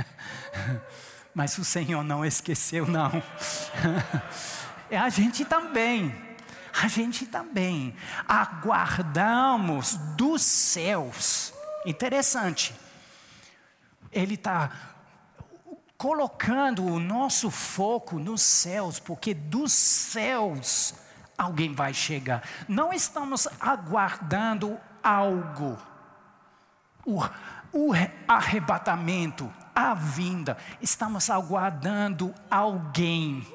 [1.34, 3.10] Mas o Senhor não esqueceu, não.
[4.88, 6.14] é a gente também.
[6.82, 7.94] A gente também.
[8.28, 11.52] Aguardamos dos céus.
[11.84, 12.74] Interessante.
[14.12, 14.70] Ele está
[15.96, 20.94] colocando o nosso foco nos céus, porque dos céus
[21.36, 22.42] alguém vai chegar.
[22.68, 25.78] Não estamos aguardando algo.
[27.04, 27.22] O,
[27.72, 27.92] o
[28.28, 33.46] arrebatamento, a vinda, estamos aguardando alguém.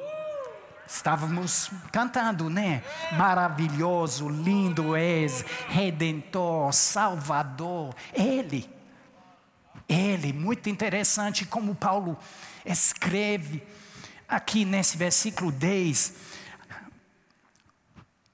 [0.86, 2.84] Estávamos cantando, né?
[3.12, 7.95] Maravilhoso, lindo és, redentor, salvador.
[8.12, 8.67] Ele.
[9.88, 12.17] Ele, muito interessante como Paulo
[12.65, 13.65] escreve
[14.27, 16.13] aqui nesse versículo 10.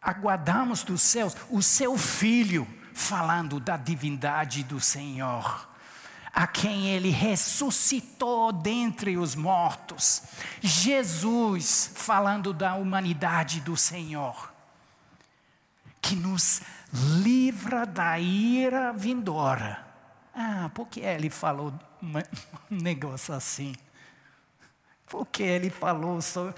[0.02, 5.75] Aguardamos dos céus o seu filho falando da divindade do Senhor
[6.36, 10.22] a quem ele ressuscitou dentre os mortos.
[10.60, 14.52] Jesus, falando da humanidade do Senhor,
[16.02, 19.82] que nos livra da ira vindoura.
[20.36, 22.12] Ah, por que ele falou um
[22.70, 23.74] negócio assim?
[25.08, 26.54] Porque ele falou sobre.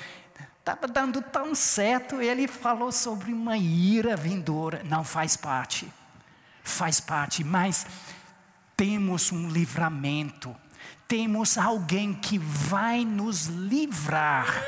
[0.57, 4.81] Estava dando tão certo, ele falou sobre uma ira vindoura.
[4.83, 5.87] Não faz parte.
[6.63, 7.85] Faz parte, mas
[8.77, 10.55] temos um livramento,
[11.07, 14.63] temos alguém que vai nos livrar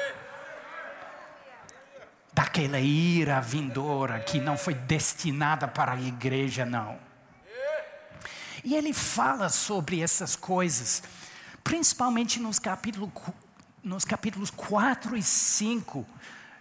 [2.34, 6.98] daquela ira vindoura que não foi destinada para a igreja, não.
[8.64, 11.04] E ele fala sobre essas coisas.
[11.64, 13.12] principalmente nos, capítulo,
[13.84, 16.06] nos capítulos 4 e 5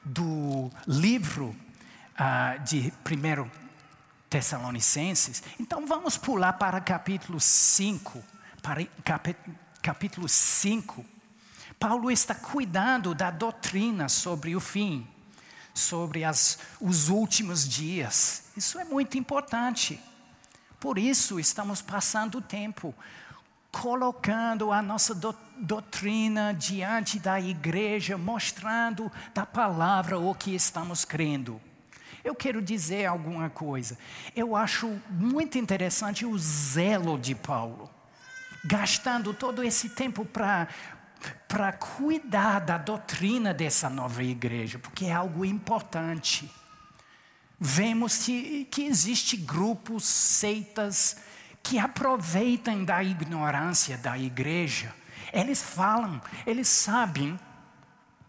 [0.05, 1.57] do livro
[2.17, 3.68] ah, de 1
[4.29, 5.43] Tessalonicenses.
[5.59, 8.23] Então vamos pular para capítulo 5.
[8.63, 8.87] Para
[9.83, 11.05] capítulo 5.
[11.79, 15.07] Paulo está cuidando da doutrina sobre o fim,
[15.73, 18.45] sobre as, os últimos dias.
[18.57, 20.01] Isso é muito importante.
[20.81, 22.95] Por isso estamos passando o tempo
[23.71, 31.61] colocando a nossa do, doutrina diante da igreja, mostrando da palavra o que estamos crendo.
[32.29, 33.97] Eu quero dizer alguma coisa.
[34.37, 37.89] Eu acho muito interessante o zelo de Paulo,
[38.67, 40.69] gastando todo esse tempo para
[41.49, 46.49] para cuidar da doutrina dessa nova igreja, porque é algo importante.
[47.59, 51.17] Vemos que, que existem grupos, seitas,
[51.61, 54.95] que aproveitam da ignorância da igreja.
[55.33, 57.41] Eles falam, eles sabem,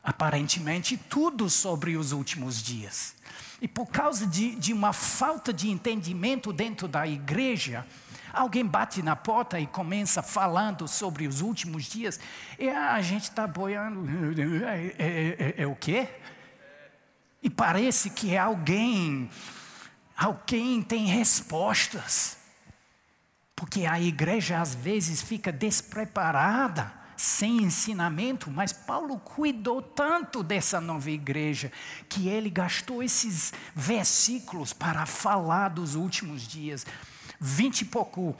[0.03, 3.13] aparentemente, tudo sobre os últimos dias.
[3.61, 7.85] E por causa de, de uma falta de entendimento dentro da igreja,
[8.31, 12.19] Alguém bate na porta e começa falando sobre os últimos dias,
[12.57, 14.07] e a gente está boiando.
[14.67, 16.07] É, é, é, é, o quê?
[17.41, 19.29] E parece que alguém,
[20.15, 22.37] alguém tem respostas.
[23.55, 31.11] Porque a igreja às vezes fica despreparada, sem ensinamento, mas Paulo cuidou tanto dessa nova
[31.11, 31.69] igreja
[32.07, 36.85] que ele gastou esses versículos para falar dos últimos dias.
[37.41, 38.35] 20 e pouco uh,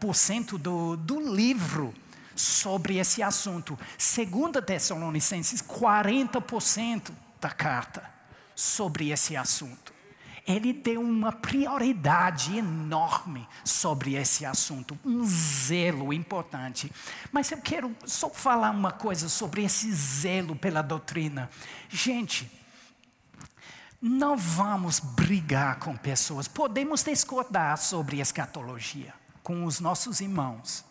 [0.00, 1.94] por cento do, do livro
[2.34, 3.78] sobre esse assunto.
[3.96, 8.02] Segunda Tessalonicenses, 40% da carta
[8.56, 9.95] sobre esse assunto.
[10.46, 16.90] Ele deu uma prioridade enorme sobre esse assunto, um zelo importante.
[17.32, 21.50] Mas eu quero só falar uma coisa sobre esse zelo pela doutrina.
[21.88, 22.48] Gente,
[24.00, 26.46] não vamos brigar com pessoas.
[26.46, 30.84] Podemos discordar sobre escatologia com os nossos irmãos.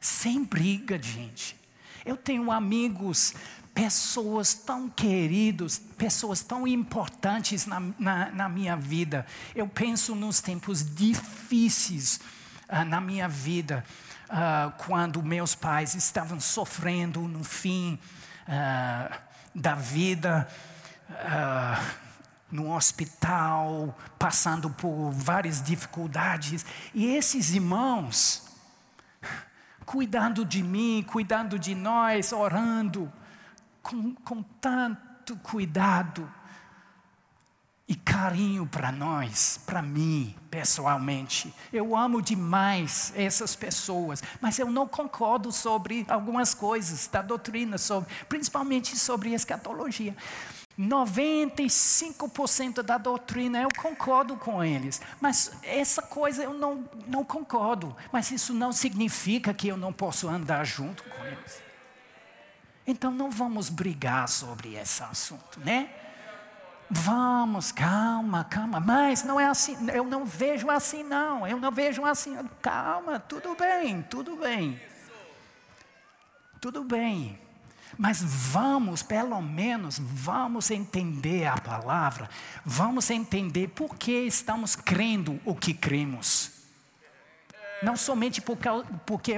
[0.00, 1.56] Sem briga, gente.
[2.04, 3.34] Eu tenho amigos,
[3.74, 9.26] pessoas tão queridos, pessoas tão importantes na, na, na minha vida.
[9.54, 12.20] Eu penso nos tempos difíceis
[12.68, 13.84] uh, na minha vida,
[14.28, 17.98] uh, quando meus pais estavam sofrendo no fim
[18.48, 19.18] uh,
[19.54, 20.48] da vida
[22.50, 26.64] no hospital, passando por várias dificuldades,
[26.94, 28.48] e esses irmãos,
[29.84, 33.12] cuidando de mim, cuidando de nós, orando,
[33.82, 36.28] com, com tanto cuidado
[37.90, 41.52] e carinho para nós, para mim, pessoalmente.
[41.72, 48.08] Eu amo demais essas pessoas, mas eu não concordo sobre algumas coisas da doutrina, sobre,
[48.28, 50.16] principalmente sobre escatologia.
[50.78, 57.96] 95% da doutrina eu concordo com eles, mas essa coisa eu não, não concordo.
[58.12, 61.69] Mas isso não significa que eu não posso andar junto com eles.
[62.90, 65.90] Então não vamos brigar sobre esse assunto, né?
[66.90, 72.04] Vamos, calma, calma, mas não é assim, eu não vejo assim não, eu não vejo
[72.04, 74.80] assim, calma, tudo bem, tudo bem.
[76.60, 77.38] Tudo bem.
[77.96, 82.28] Mas vamos, pelo menos, vamos entender a palavra,
[82.64, 86.50] vamos entender por que estamos crendo o que cremos.
[87.84, 88.68] Não somente porque,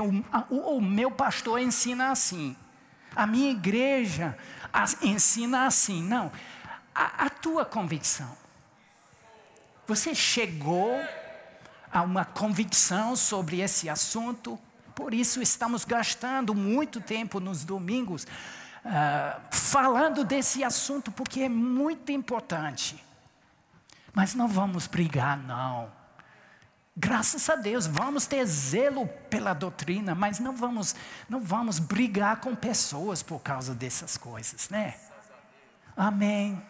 [0.01, 2.57] o, o, o meu pastor ensina assim,
[3.15, 4.37] a minha igreja
[5.03, 6.33] ensina assim, não.
[6.95, 8.37] A, a tua convicção.
[9.87, 10.99] Você chegou
[11.93, 14.59] a uma convicção sobre esse assunto?
[14.95, 18.25] Por isso estamos gastando muito tempo nos domingos
[18.85, 23.03] uh, falando desse assunto, porque é muito importante.
[24.13, 25.91] Mas não vamos brigar, não.
[26.95, 30.95] Graças a Deus, vamos ter zelo pela doutrina, mas não vamos,
[31.27, 34.95] não vamos brigar com pessoas por causa dessas coisas, né?
[35.97, 36.63] Amém.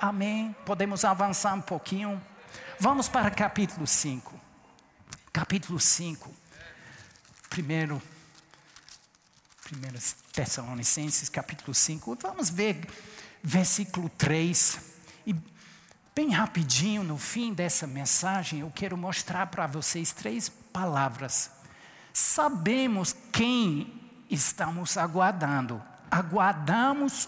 [0.00, 0.56] Amém.
[0.66, 2.20] Podemos avançar um pouquinho.
[2.80, 4.40] Vamos para capítulo 5.
[5.32, 6.34] Capítulo 5.
[7.48, 8.02] Primeiro,
[9.62, 9.98] primeiro
[10.32, 12.18] Tessalonicenses, capítulo 5.
[12.20, 12.88] Vamos ver
[13.40, 14.89] versículo 3.
[16.20, 21.50] Bem rapidinho, no fim dessa mensagem, eu quero mostrar para vocês três palavras.
[22.12, 23.90] Sabemos quem
[24.28, 25.82] estamos aguardando.
[26.10, 27.26] Aguardamos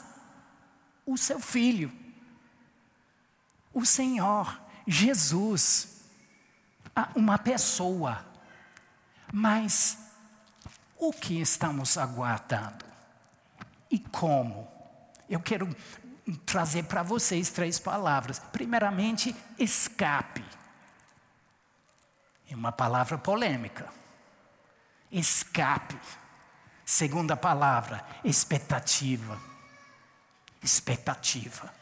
[1.07, 1.91] o seu filho,
[3.73, 6.03] o Senhor Jesus,
[7.17, 8.23] uma pessoa.
[9.33, 9.97] Mas
[10.99, 12.85] o que estamos aguardando
[13.91, 14.71] e como.
[15.31, 15.75] Eu quero
[16.35, 18.39] trazer para vocês três palavras.
[18.39, 20.45] Primeiramente, escape.
[22.51, 23.89] É uma palavra polêmica.
[25.11, 25.99] Escape.
[26.85, 29.41] Segunda palavra, expectativa.
[30.63, 31.73] Expectativa.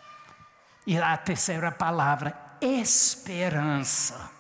[0.87, 4.31] E a terceira palavra, esperança.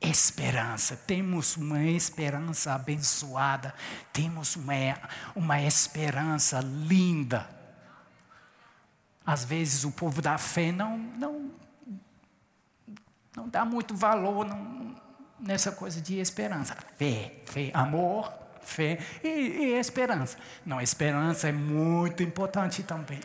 [0.00, 3.74] Esperança, temos uma esperança abençoada,
[4.12, 4.72] temos uma,
[5.34, 7.59] uma esperança linda.
[9.30, 11.50] Às vezes o povo da fé não, não,
[13.36, 14.92] não dá muito valor não,
[15.38, 16.76] nessa coisa de esperança.
[16.96, 20.36] Fé, fé, amor, fé e, e esperança.
[20.66, 23.20] Não, esperança é muito importante também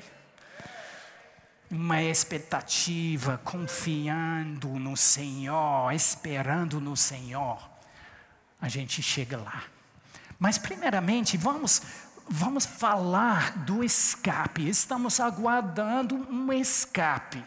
[1.72, 7.68] uma expectativa, confiando no Senhor, esperando no Senhor,
[8.62, 9.64] a gente chega lá.
[10.38, 11.82] Mas primeiramente, vamos
[12.28, 14.68] vamos falar do escape.
[14.68, 17.44] Estamos aguardando um escape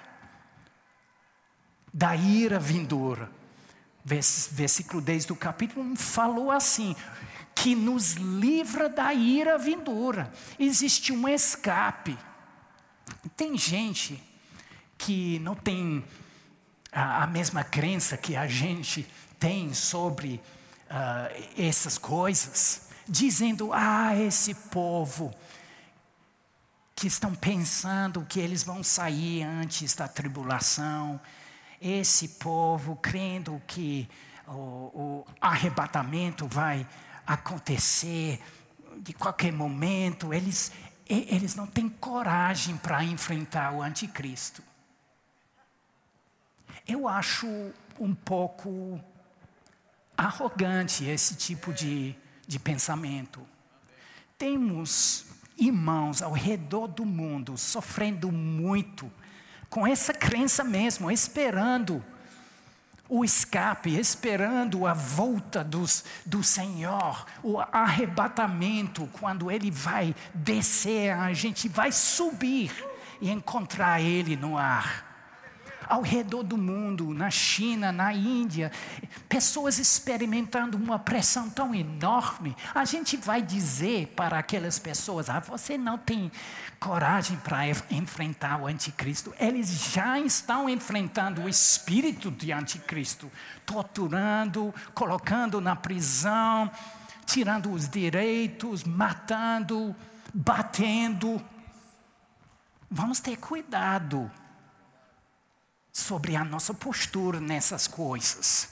[1.93, 3.31] da ira vindoura.
[4.05, 6.97] Versículo 10 do capítulo 1 falou assim:
[7.55, 10.33] que nos livra da ira vindoura.
[10.59, 12.17] Existe um escape.
[13.37, 14.23] Tem gente
[14.97, 16.05] que não tem
[16.93, 19.07] a, a mesma crença que a gente
[19.39, 20.41] tem sobre
[20.91, 25.35] uh, essas coisas, dizendo: ah, esse povo
[26.95, 31.21] que estão pensando que eles vão sair antes da tribulação,
[31.81, 34.09] esse povo crendo que
[34.49, 36.87] o, o arrebatamento vai
[37.27, 38.41] acontecer
[38.99, 40.73] de qualquer momento, eles,
[41.09, 44.63] eles não têm coragem para enfrentar o anticristo.
[46.87, 47.47] Eu acho
[48.01, 49.01] um pouco
[50.17, 52.17] arrogante esse tipo de,
[52.49, 53.47] de pensamento.
[54.39, 55.27] Temos
[55.59, 59.13] irmãos ao redor do mundo sofrendo muito
[59.69, 62.03] com essa crença mesmo, esperando
[63.07, 71.33] o escape, esperando a volta dos, do Senhor, o arrebatamento, quando Ele vai descer, a
[71.33, 72.73] gente vai subir
[73.21, 75.08] e encontrar Ele no ar
[75.89, 78.71] ao redor do mundo, na China, na Índia,
[79.29, 82.57] pessoas experimentando uma pressão tão enorme.
[82.75, 86.31] A gente vai dizer para aquelas pessoas: ah, você não tem
[86.79, 89.35] coragem para enfrentar o anticristo.
[89.39, 93.31] Eles já estão enfrentando o espírito de anticristo,
[93.65, 96.71] torturando, colocando na prisão,
[97.25, 99.95] tirando os direitos, matando,
[100.33, 101.43] batendo.
[102.91, 104.31] Vamos ter cuidado
[105.99, 108.69] sobre a nossa postura nessas coisas.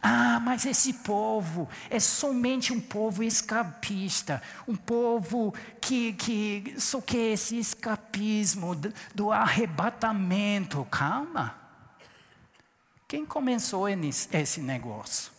[0.00, 7.32] Ah, mas esse povo é somente um povo escapista, um povo que, que só quer
[7.32, 8.74] esse escapismo
[9.14, 10.84] do, arrebatamento.
[10.90, 11.56] Calma.
[13.08, 15.32] Quem começou esse negócio?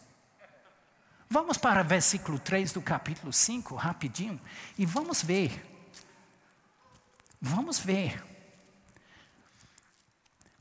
[1.30, 4.40] Vamos para versículo 3 do capítulo 5, rapidinho,
[4.78, 5.66] e vamos ver.
[7.40, 8.27] Vamos ver.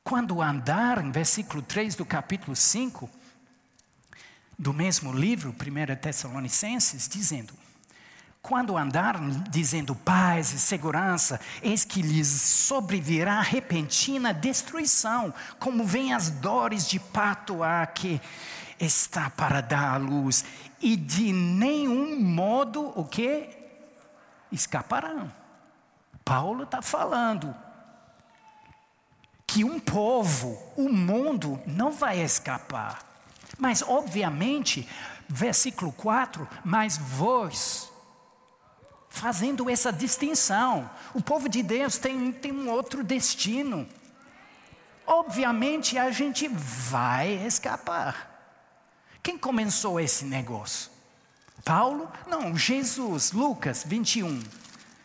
[0.06, 3.10] Quando andaram, versículo 3 do capítulo 5,
[4.56, 7.52] do mesmo livro, 1 Tessalonicenses, dizendo:
[8.40, 16.30] Quando andaram dizendo paz e segurança, eis que lhes sobrevirá repentina destruição, como vêm as
[16.30, 18.20] dores de pato a que
[18.78, 20.44] está para dar à luz,
[20.80, 23.48] e de nenhum modo o que?
[24.52, 25.32] Escaparão.
[26.24, 27.65] Paulo está falando
[29.46, 33.04] que um povo, o mundo, não vai escapar.
[33.58, 34.88] Mas, obviamente,
[35.28, 37.90] versículo 4, mas vós,
[39.08, 43.88] fazendo essa distinção, o povo de Deus tem, tem um outro destino.
[45.06, 48.34] Obviamente, a gente vai escapar.
[49.22, 50.90] Quem começou esse negócio?
[51.64, 52.10] Paulo?
[52.26, 54.42] Não, Jesus, Lucas 21.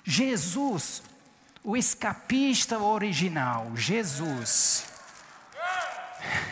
[0.03, 1.01] Jesus
[1.63, 4.85] o escapista original, Jesus.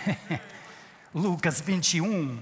[1.13, 2.41] Lucas 21.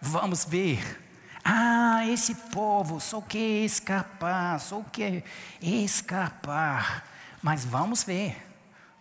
[0.00, 1.00] Vamos ver.
[1.44, 5.24] Ah, esse povo só quer escapar, só quer
[5.60, 7.04] escapar.
[7.42, 8.36] Mas vamos ver,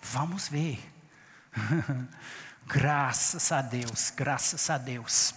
[0.01, 0.79] vamos ver.
[2.65, 5.35] graças a Deus, graças a Deus.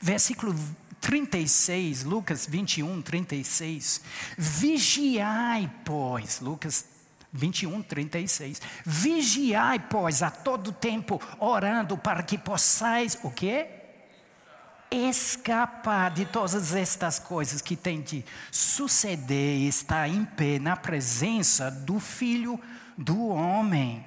[0.00, 0.54] Versículo
[1.02, 4.00] 36, Lucas 21, 36.
[4.38, 6.86] Vigiai, pois, Lucas
[7.32, 8.62] 21, 36.
[8.86, 13.66] Vigiai, pois, a todo tempo, orando para que possais o quê?
[14.94, 21.70] escapar de todas estas coisas que tem de suceder e estar em pé na presença
[21.70, 22.60] do Filho
[22.96, 24.04] do Homem.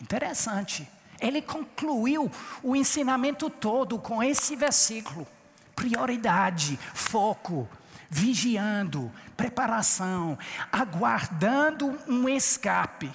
[0.00, 0.88] Interessante.
[1.20, 2.28] Ele concluiu
[2.60, 5.28] o ensinamento todo com esse versículo.
[5.76, 7.68] Prioridade, foco,
[8.10, 10.36] vigiando, preparação,
[10.72, 13.12] aguardando um escape.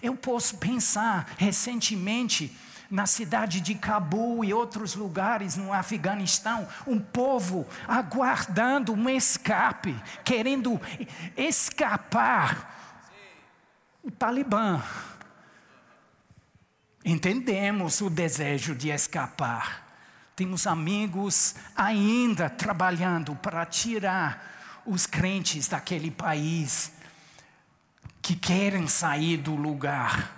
[0.00, 2.56] Eu posso pensar recentemente
[2.90, 10.80] na cidade de Cabul e outros lugares no Afeganistão, um povo aguardando um escape, querendo
[11.36, 12.70] escapar
[14.02, 14.82] o Talibã.
[17.04, 19.81] Entendemos o desejo de escapar.
[20.34, 26.92] Temos amigos ainda trabalhando para tirar os crentes daquele país
[28.20, 30.32] que querem sair do lugar,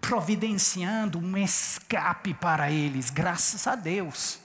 [0.00, 4.40] providenciando um escape para eles, graças a Deus.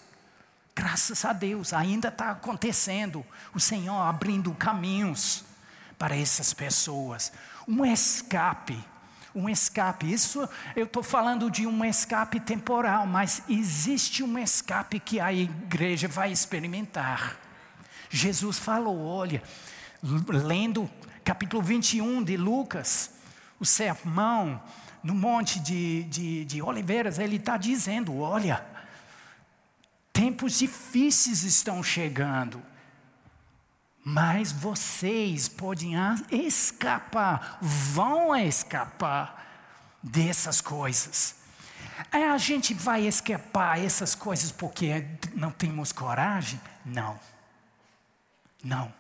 [0.76, 3.26] Graças a Deus, ainda está acontecendo.
[3.54, 5.43] O Senhor abrindo caminhos
[5.97, 7.34] para essas pessoas.
[7.68, 8.82] Um escape
[9.39, 10.11] um escape.
[10.11, 16.07] Isso eu estou falando de um escape temporal, mas existe um escape que a igreja
[16.07, 17.37] vai experimentar.
[18.09, 19.41] Jesus falou, olha,
[20.27, 20.89] lendo
[21.23, 23.11] capítulo 21 de Lucas,
[23.59, 24.61] o sermão
[25.03, 28.65] no Monte de, de, de Oliveiras, ele está dizendo: olha,
[30.11, 32.61] tempos difíceis estão chegando.
[34.12, 35.93] Mas vocês podem
[36.32, 39.45] escapar, vão escapar
[40.01, 41.36] dessas coisas.
[42.12, 45.05] A gente vai escapar essas coisas porque
[45.36, 46.60] não temos coragem?
[46.84, 47.20] Não.
[48.64, 48.91] Não.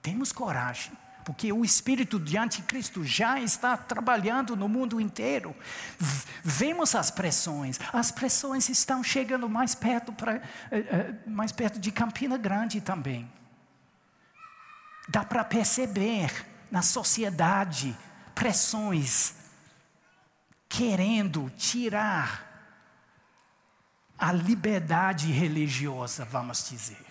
[0.00, 0.92] Temos coragem.
[1.26, 5.54] Porque o espírito de anticristo já está trabalhando no mundo inteiro.
[6.42, 7.78] Vemos as pressões.
[7.92, 10.40] As pressões estão chegando mais perto, pra,
[11.26, 13.30] mais perto de Campina Grande também.
[15.08, 17.96] Dá para perceber na sociedade
[18.34, 19.34] pressões
[20.68, 22.44] querendo tirar
[24.18, 27.04] a liberdade religiosa, vamos dizer.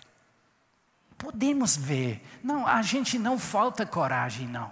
[1.18, 4.72] Podemos ver, não, a gente não falta coragem, não.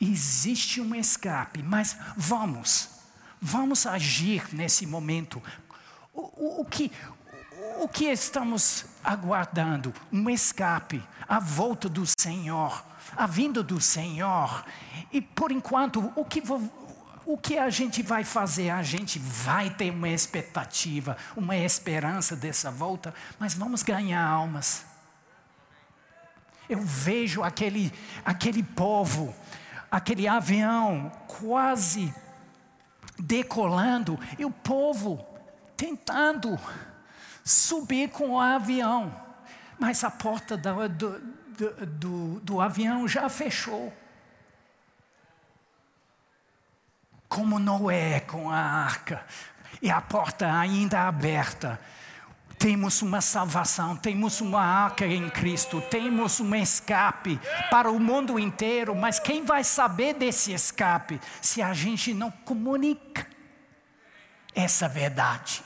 [0.00, 2.90] Existe um escape, mas vamos,
[3.40, 5.42] vamos agir nesse momento.
[6.12, 6.92] O, o, o que,
[7.78, 9.92] o que estamos aguardando?
[10.12, 12.84] Um escape, a volta do Senhor,
[13.16, 14.64] a vinda do Senhor.
[15.12, 16.42] E por enquanto, o que,
[17.24, 18.70] o que a gente vai fazer?
[18.70, 24.84] A gente vai ter uma expectativa, uma esperança dessa volta, mas vamos ganhar almas.
[26.68, 27.92] Eu vejo aquele,
[28.24, 29.34] aquele povo,
[29.90, 32.12] aquele avião quase
[33.18, 35.24] decolando, e o povo
[35.76, 36.58] tentando
[37.46, 39.14] subir com o avião,
[39.78, 43.96] mas a porta do, do, do, do avião já fechou.
[47.28, 49.24] Como Noé com a arca,
[49.80, 51.78] e a porta ainda aberta.
[52.58, 57.38] Temos uma salvação, temos uma arca em Cristo, temos um escape
[57.70, 63.26] para o mundo inteiro, mas quem vai saber desse escape se a gente não comunica
[64.54, 65.62] essa verdade?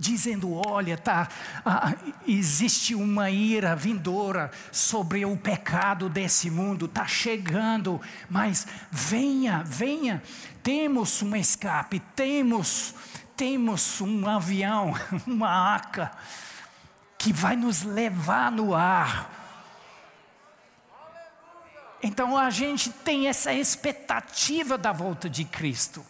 [0.00, 1.28] Dizendo: olha, tá,
[1.64, 1.92] ah,
[2.26, 10.22] existe uma ira vindoura sobre o pecado desse mundo, está chegando, mas venha, venha,
[10.62, 12.94] temos um escape, temos,
[13.36, 14.94] temos um avião,
[15.26, 16.10] uma arca,
[17.18, 19.36] que vai nos levar no ar.
[22.02, 26.02] Então a gente tem essa expectativa da volta de Cristo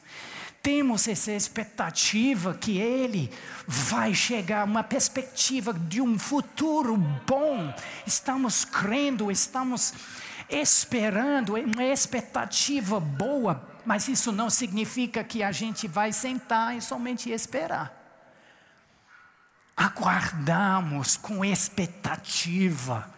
[0.63, 3.31] temos essa expectativa que Ele
[3.67, 7.75] vai chegar, uma perspectiva de um futuro bom.
[8.07, 9.95] Estamos crendo, estamos
[10.49, 17.31] esperando, uma expectativa boa, mas isso não significa que a gente vai sentar e somente
[17.31, 17.97] esperar.
[19.77, 23.09] Aguardamos com expectativa.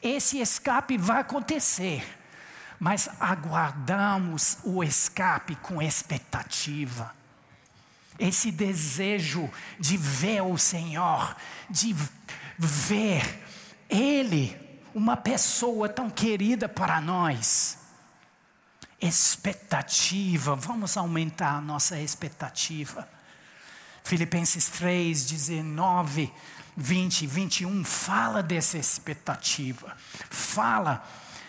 [0.00, 2.04] Esse escape vai acontecer
[2.78, 7.14] mas aguardamos o escape com expectativa.
[8.18, 11.36] Esse desejo de ver o Senhor,
[11.68, 11.94] de
[12.58, 13.42] ver
[13.88, 14.56] Ele,
[14.94, 17.78] uma pessoa tão querida para nós.
[19.00, 23.08] Expectativa, vamos aumentar a nossa expectativa.
[24.04, 26.32] Filipenses 3, 19,
[26.76, 29.96] 20, 21 fala dessa expectativa,
[30.30, 31.06] fala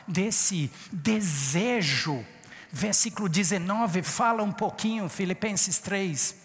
[0.08, 2.26] desse desejo.
[2.72, 6.36] Versículo 19 fala um pouquinho, Filipenses 3.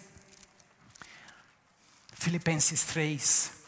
[2.14, 3.60] Filipenses 3.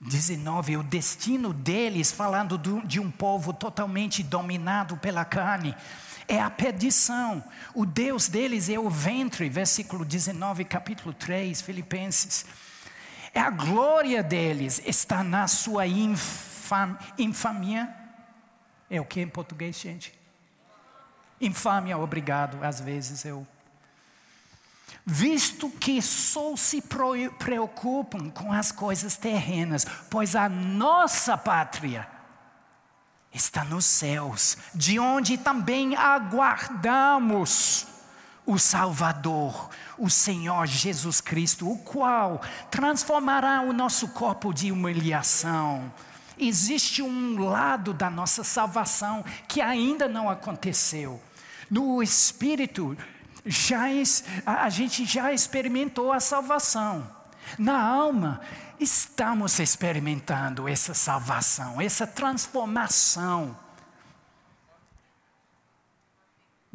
[0.00, 5.74] 19, o destino deles, falando do, de um povo totalmente dominado pela carne,
[6.28, 7.42] é a perdição.
[7.74, 12.46] O Deus deles é o ventre, versículo 19, capítulo 3, Filipenses.
[13.38, 17.94] A glória deles está na sua infam, infamia.
[18.90, 20.12] É o que em português, gente?
[21.40, 22.62] Infâmia, obrigado.
[22.64, 23.46] Às vezes eu
[25.04, 26.82] visto que só se
[27.38, 32.06] preocupam com as coisas terrenas, pois a nossa pátria
[33.32, 37.86] está nos céus, de onde também aguardamos
[38.48, 39.68] o Salvador,
[39.98, 42.40] o Senhor Jesus Cristo, o qual
[42.70, 45.92] transformará o nosso corpo de humilhação.
[46.38, 51.20] Existe um lado da nossa salvação que ainda não aconteceu.
[51.70, 52.96] No espírito,
[53.44, 53.82] já,
[54.46, 57.06] a gente já experimentou a salvação.
[57.58, 58.40] Na alma,
[58.80, 63.54] estamos experimentando essa salvação, essa transformação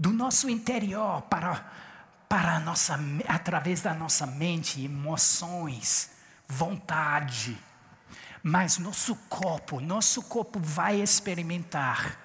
[0.04, 1.66] do nosso interior para,
[2.28, 6.10] para nossa, através da nossa mente, emoções,
[6.46, 7.58] vontade.
[8.44, 12.20] Mas nosso corpo, nosso corpo vai experimentar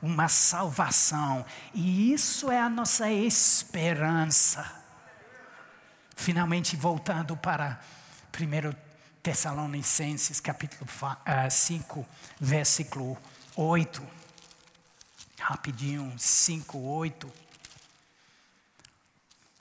[0.00, 1.44] uma salvação.
[1.74, 4.64] E isso é a nossa esperança.
[6.14, 7.80] Finalmente, voltando para
[8.32, 8.72] 1
[9.20, 10.88] Tessalonicenses, capítulo
[11.50, 13.18] 5, ah, versículo
[13.56, 14.15] 8.
[15.38, 17.32] Rapidinho, 5, 8.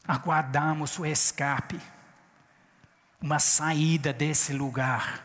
[0.07, 1.79] Aguardamos o escape,
[3.21, 5.23] uma saída desse lugar.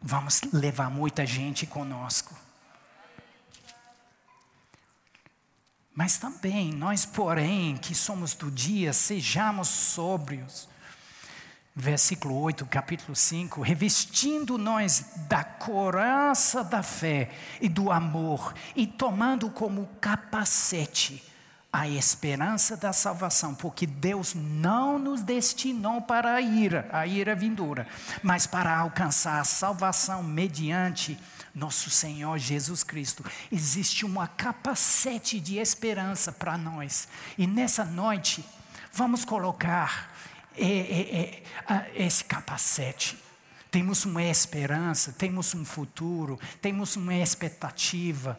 [0.00, 2.34] Vamos levar muita gente conosco.
[5.94, 10.68] Mas também nós, porém, que somos do dia, sejamos sóbrios.
[11.78, 19.50] Versículo 8, capítulo 5: revestindo nós da coraça da fé e do amor, e tomando
[19.50, 21.22] como capacete
[21.70, 27.86] a esperança da salvação, porque Deus não nos destinou para a ira, a ira vindoura,
[28.22, 31.18] mas para alcançar a salvação mediante
[31.54, 33.22] nosso Senhor Jesus Cristo.
[33.52, 37.06] Existe uma capacete de esperança para nós.
[37.36, 38.42] E nessa noite,
[38.94, 40.15] vamos colocar
[40.56, 43.18] é, é, é, esse capacete.
[43.70, 48.38] Temos uma esperança, temos um futuro, temos uma expectativa.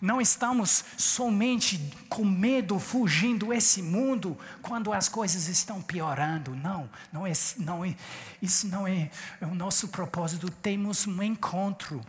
[0.00, 1.78] Não estamos somente
[2.08, 6.54] com medo, fugindo esse mundo quando as coisas estão piorando.
[6.54, 7.96] Não, não é, não é,
[8.40, 9.10] isso não é,
[9.40, 10.50] é o nosso propósito.
[10.50, 12.00] Temos um encontro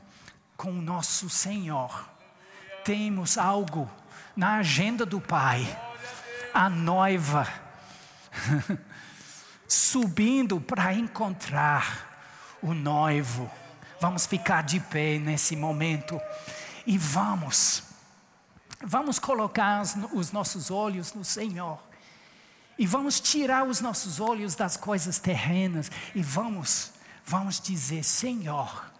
[0.57, 2.07] com o nosso Senhor.
[2.84, 3.89] Temos algo
[4.36, 5.65] na agenda do Pai.
[6.53, 7.47] A noiva
[9.68, 13.49] subindo para encontrar o noivo.
[13.99, 16.20] Vamos ficar de pé nesse momento
[16.86, 17.84] e vamos,
[18.82, 19.82] vamos colocar
[20.13, 21.80] os nossos olhos no Senhor.
[22.78, 26.91] E vamos tirar os nossos olhos das coisas terrenas e vamos,
[27.26, 28.91] vamos dizer: Senhor,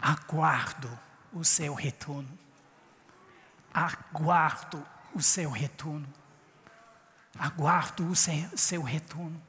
[0.00, 0.90] aguardo
[1.32, 2.38] o seu retorno.
[3.72, 4.84] Aguardo
[5.14, 6.06] o seu retorno.
[7.38, 9.40] Aguardo o seu, retorno.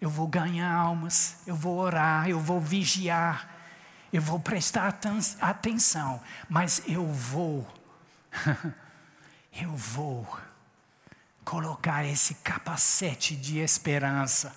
[0.00, 3.48] Eu vou ganhar almas, eu vou orar, eu vou vigiar,
[4.12, 4.94] eu vou prestar
[5.40, 7.66] atenção, mas eu vou,
[9.52, 10.26] eu vou
[11.44, 14.54] colocar esse capacete de esperança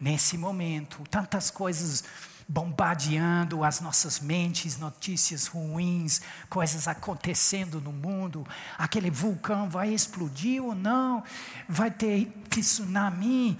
[0.00, 1.02] nesse momento.
[1.10, 2.04] Tantas coisas
[2.48, 8.46] bombardeando as nossas mentes, notícias ruins, coisas acontecendo no mundo.
[8.78, 11.22] Aquele vulcão vai explodir ou não?
[11.68, 13.58] Vai ter tsunami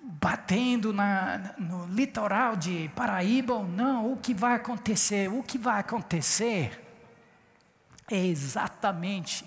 [0.00, 4.12] batendo na, no litoral de Paraíba ou não?
[4.12, 5.28] O que vai acontecer?
[5.28, 6.80] O que vai acontecer
[8.08, 9.44] é exatamente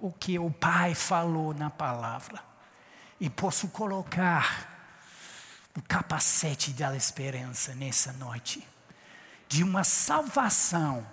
[0.00, 2.42] o que o Pai falou na palavra.
[3.20, 4.75] E posso colocar
[5.76, 8.66] o capacete da esperança nessa noite,
[9.46, 11.06] de uma salvação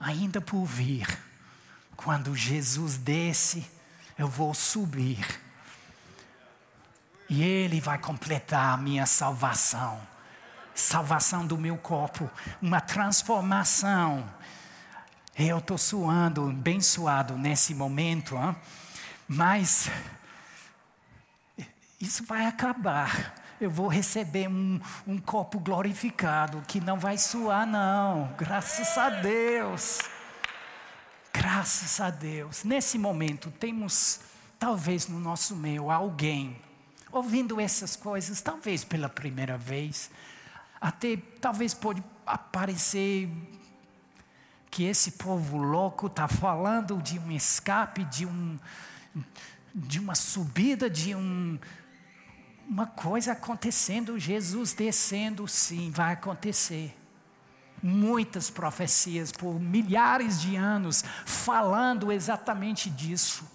[0.00, 1.06] ainda por vir.
[1.94, 3.70] Quando Jesus desce,
[4.16, 5.18] eu vou subir.
[7.28, 10.00] E Ele vai completar a minha salvação.
[10.74, 12.30] Salvação do meu corpo,
[12.62, 14.32] uma transformação.
[15.36, 18.56] Eu estou suando, bem suado nesse momento, hein?
[19.28, 19.90] mas
[22.00, 28.32] isso vai acabar eu vou receber um, um copo glorificado que não vai suar, não.
[28.38, 30.00] Graças a Deus.
[31.32, 34.20] Graças a Deus, nesse momento temos,
[34.58, 36.56] talvez no nosso meio, alguém
[37.12, 40.10] ouvindo essas coisas, talvez pela primeira vez,
[40.80, 43.30] até talvez pode aparecer
[44.70, 48.58] que esse povo louco está falando de um escape, de, um,
[49.74, 51.58] de uma subida, de um,
[52.68, 56.94] uma coisa acontecendo, Jesus descendo, sim, vai acontecer.
[57.82, 63.50] Muitas profecias por milhares de anos falando exatamente disso.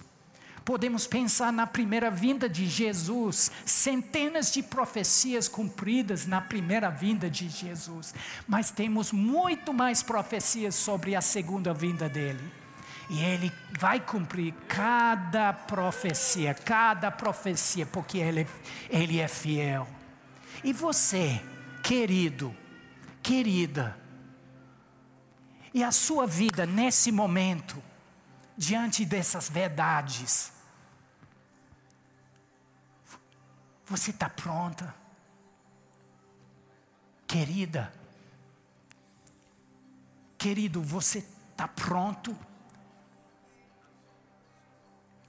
[0.66, 7.50] Podemos pensar na primeira vinda de Jesus, centenas de profecias cumpridas na primeira vinda de
[7.50, 8.16] Jesus,
[8.48, 12.63] mas temos muito mais profecias sobre a segunda vinda dele.
[13.10, 18.48] E ele vai cumprir cada profecia, cada profecia, porque ele,
[18.90, 19.88] ele é fiel.
[20.64, 21.42] E você,
[21.84, 22.56] querido,
[23.22, 23.98] querida,
[25.74, 27.82] e a sua vida nesse momento,
[28.58, 30.54] diante dessas verdades,
[33.94, 34.96] Você está pronta?
[37.28, 37.94] Querida,
[40.38, 42.36] querido, você está pronto?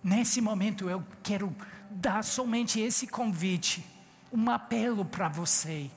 [0.04, 1.56] Nesse momento eu quero
[1.90, 3.84] dar somente esse convite,
[4.30, 5.90] um apelo para você.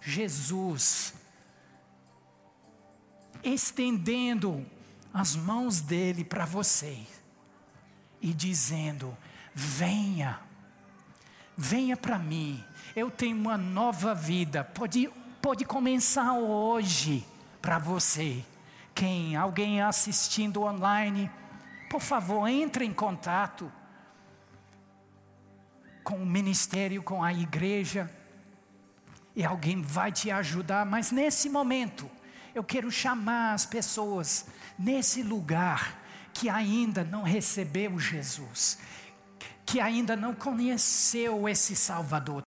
[0.00, 1.14] Jesus,
[3.42, 4.64] estendendo
[5.12, 6.98] as mãos dele para você
[8.20, 9.16] e dizendo:
[9.54, 10.40] venha
[11.56, 12.62] venha para mim,
[12.94, 15.08] eu tenho uma nova vida, pode,
[15.40, 17.24] pode começar hoje
[17.62, 18.44] para você.
[18.94, 21.30] Quem, alguém assistindo online,
[21.94, 23.70] por favor, entre em contato
[26.02, 28.12] com o ministério, com a igreja,
[29.36, 32.10] e alguém vai te ajudar, mas nesse momento,
[32.52, 38.76] eu quero chamar as pessoas nesse lugar que ainda não recebeu Jesus
[39.66, 42.42] que ainda não conheceu esse Salvador.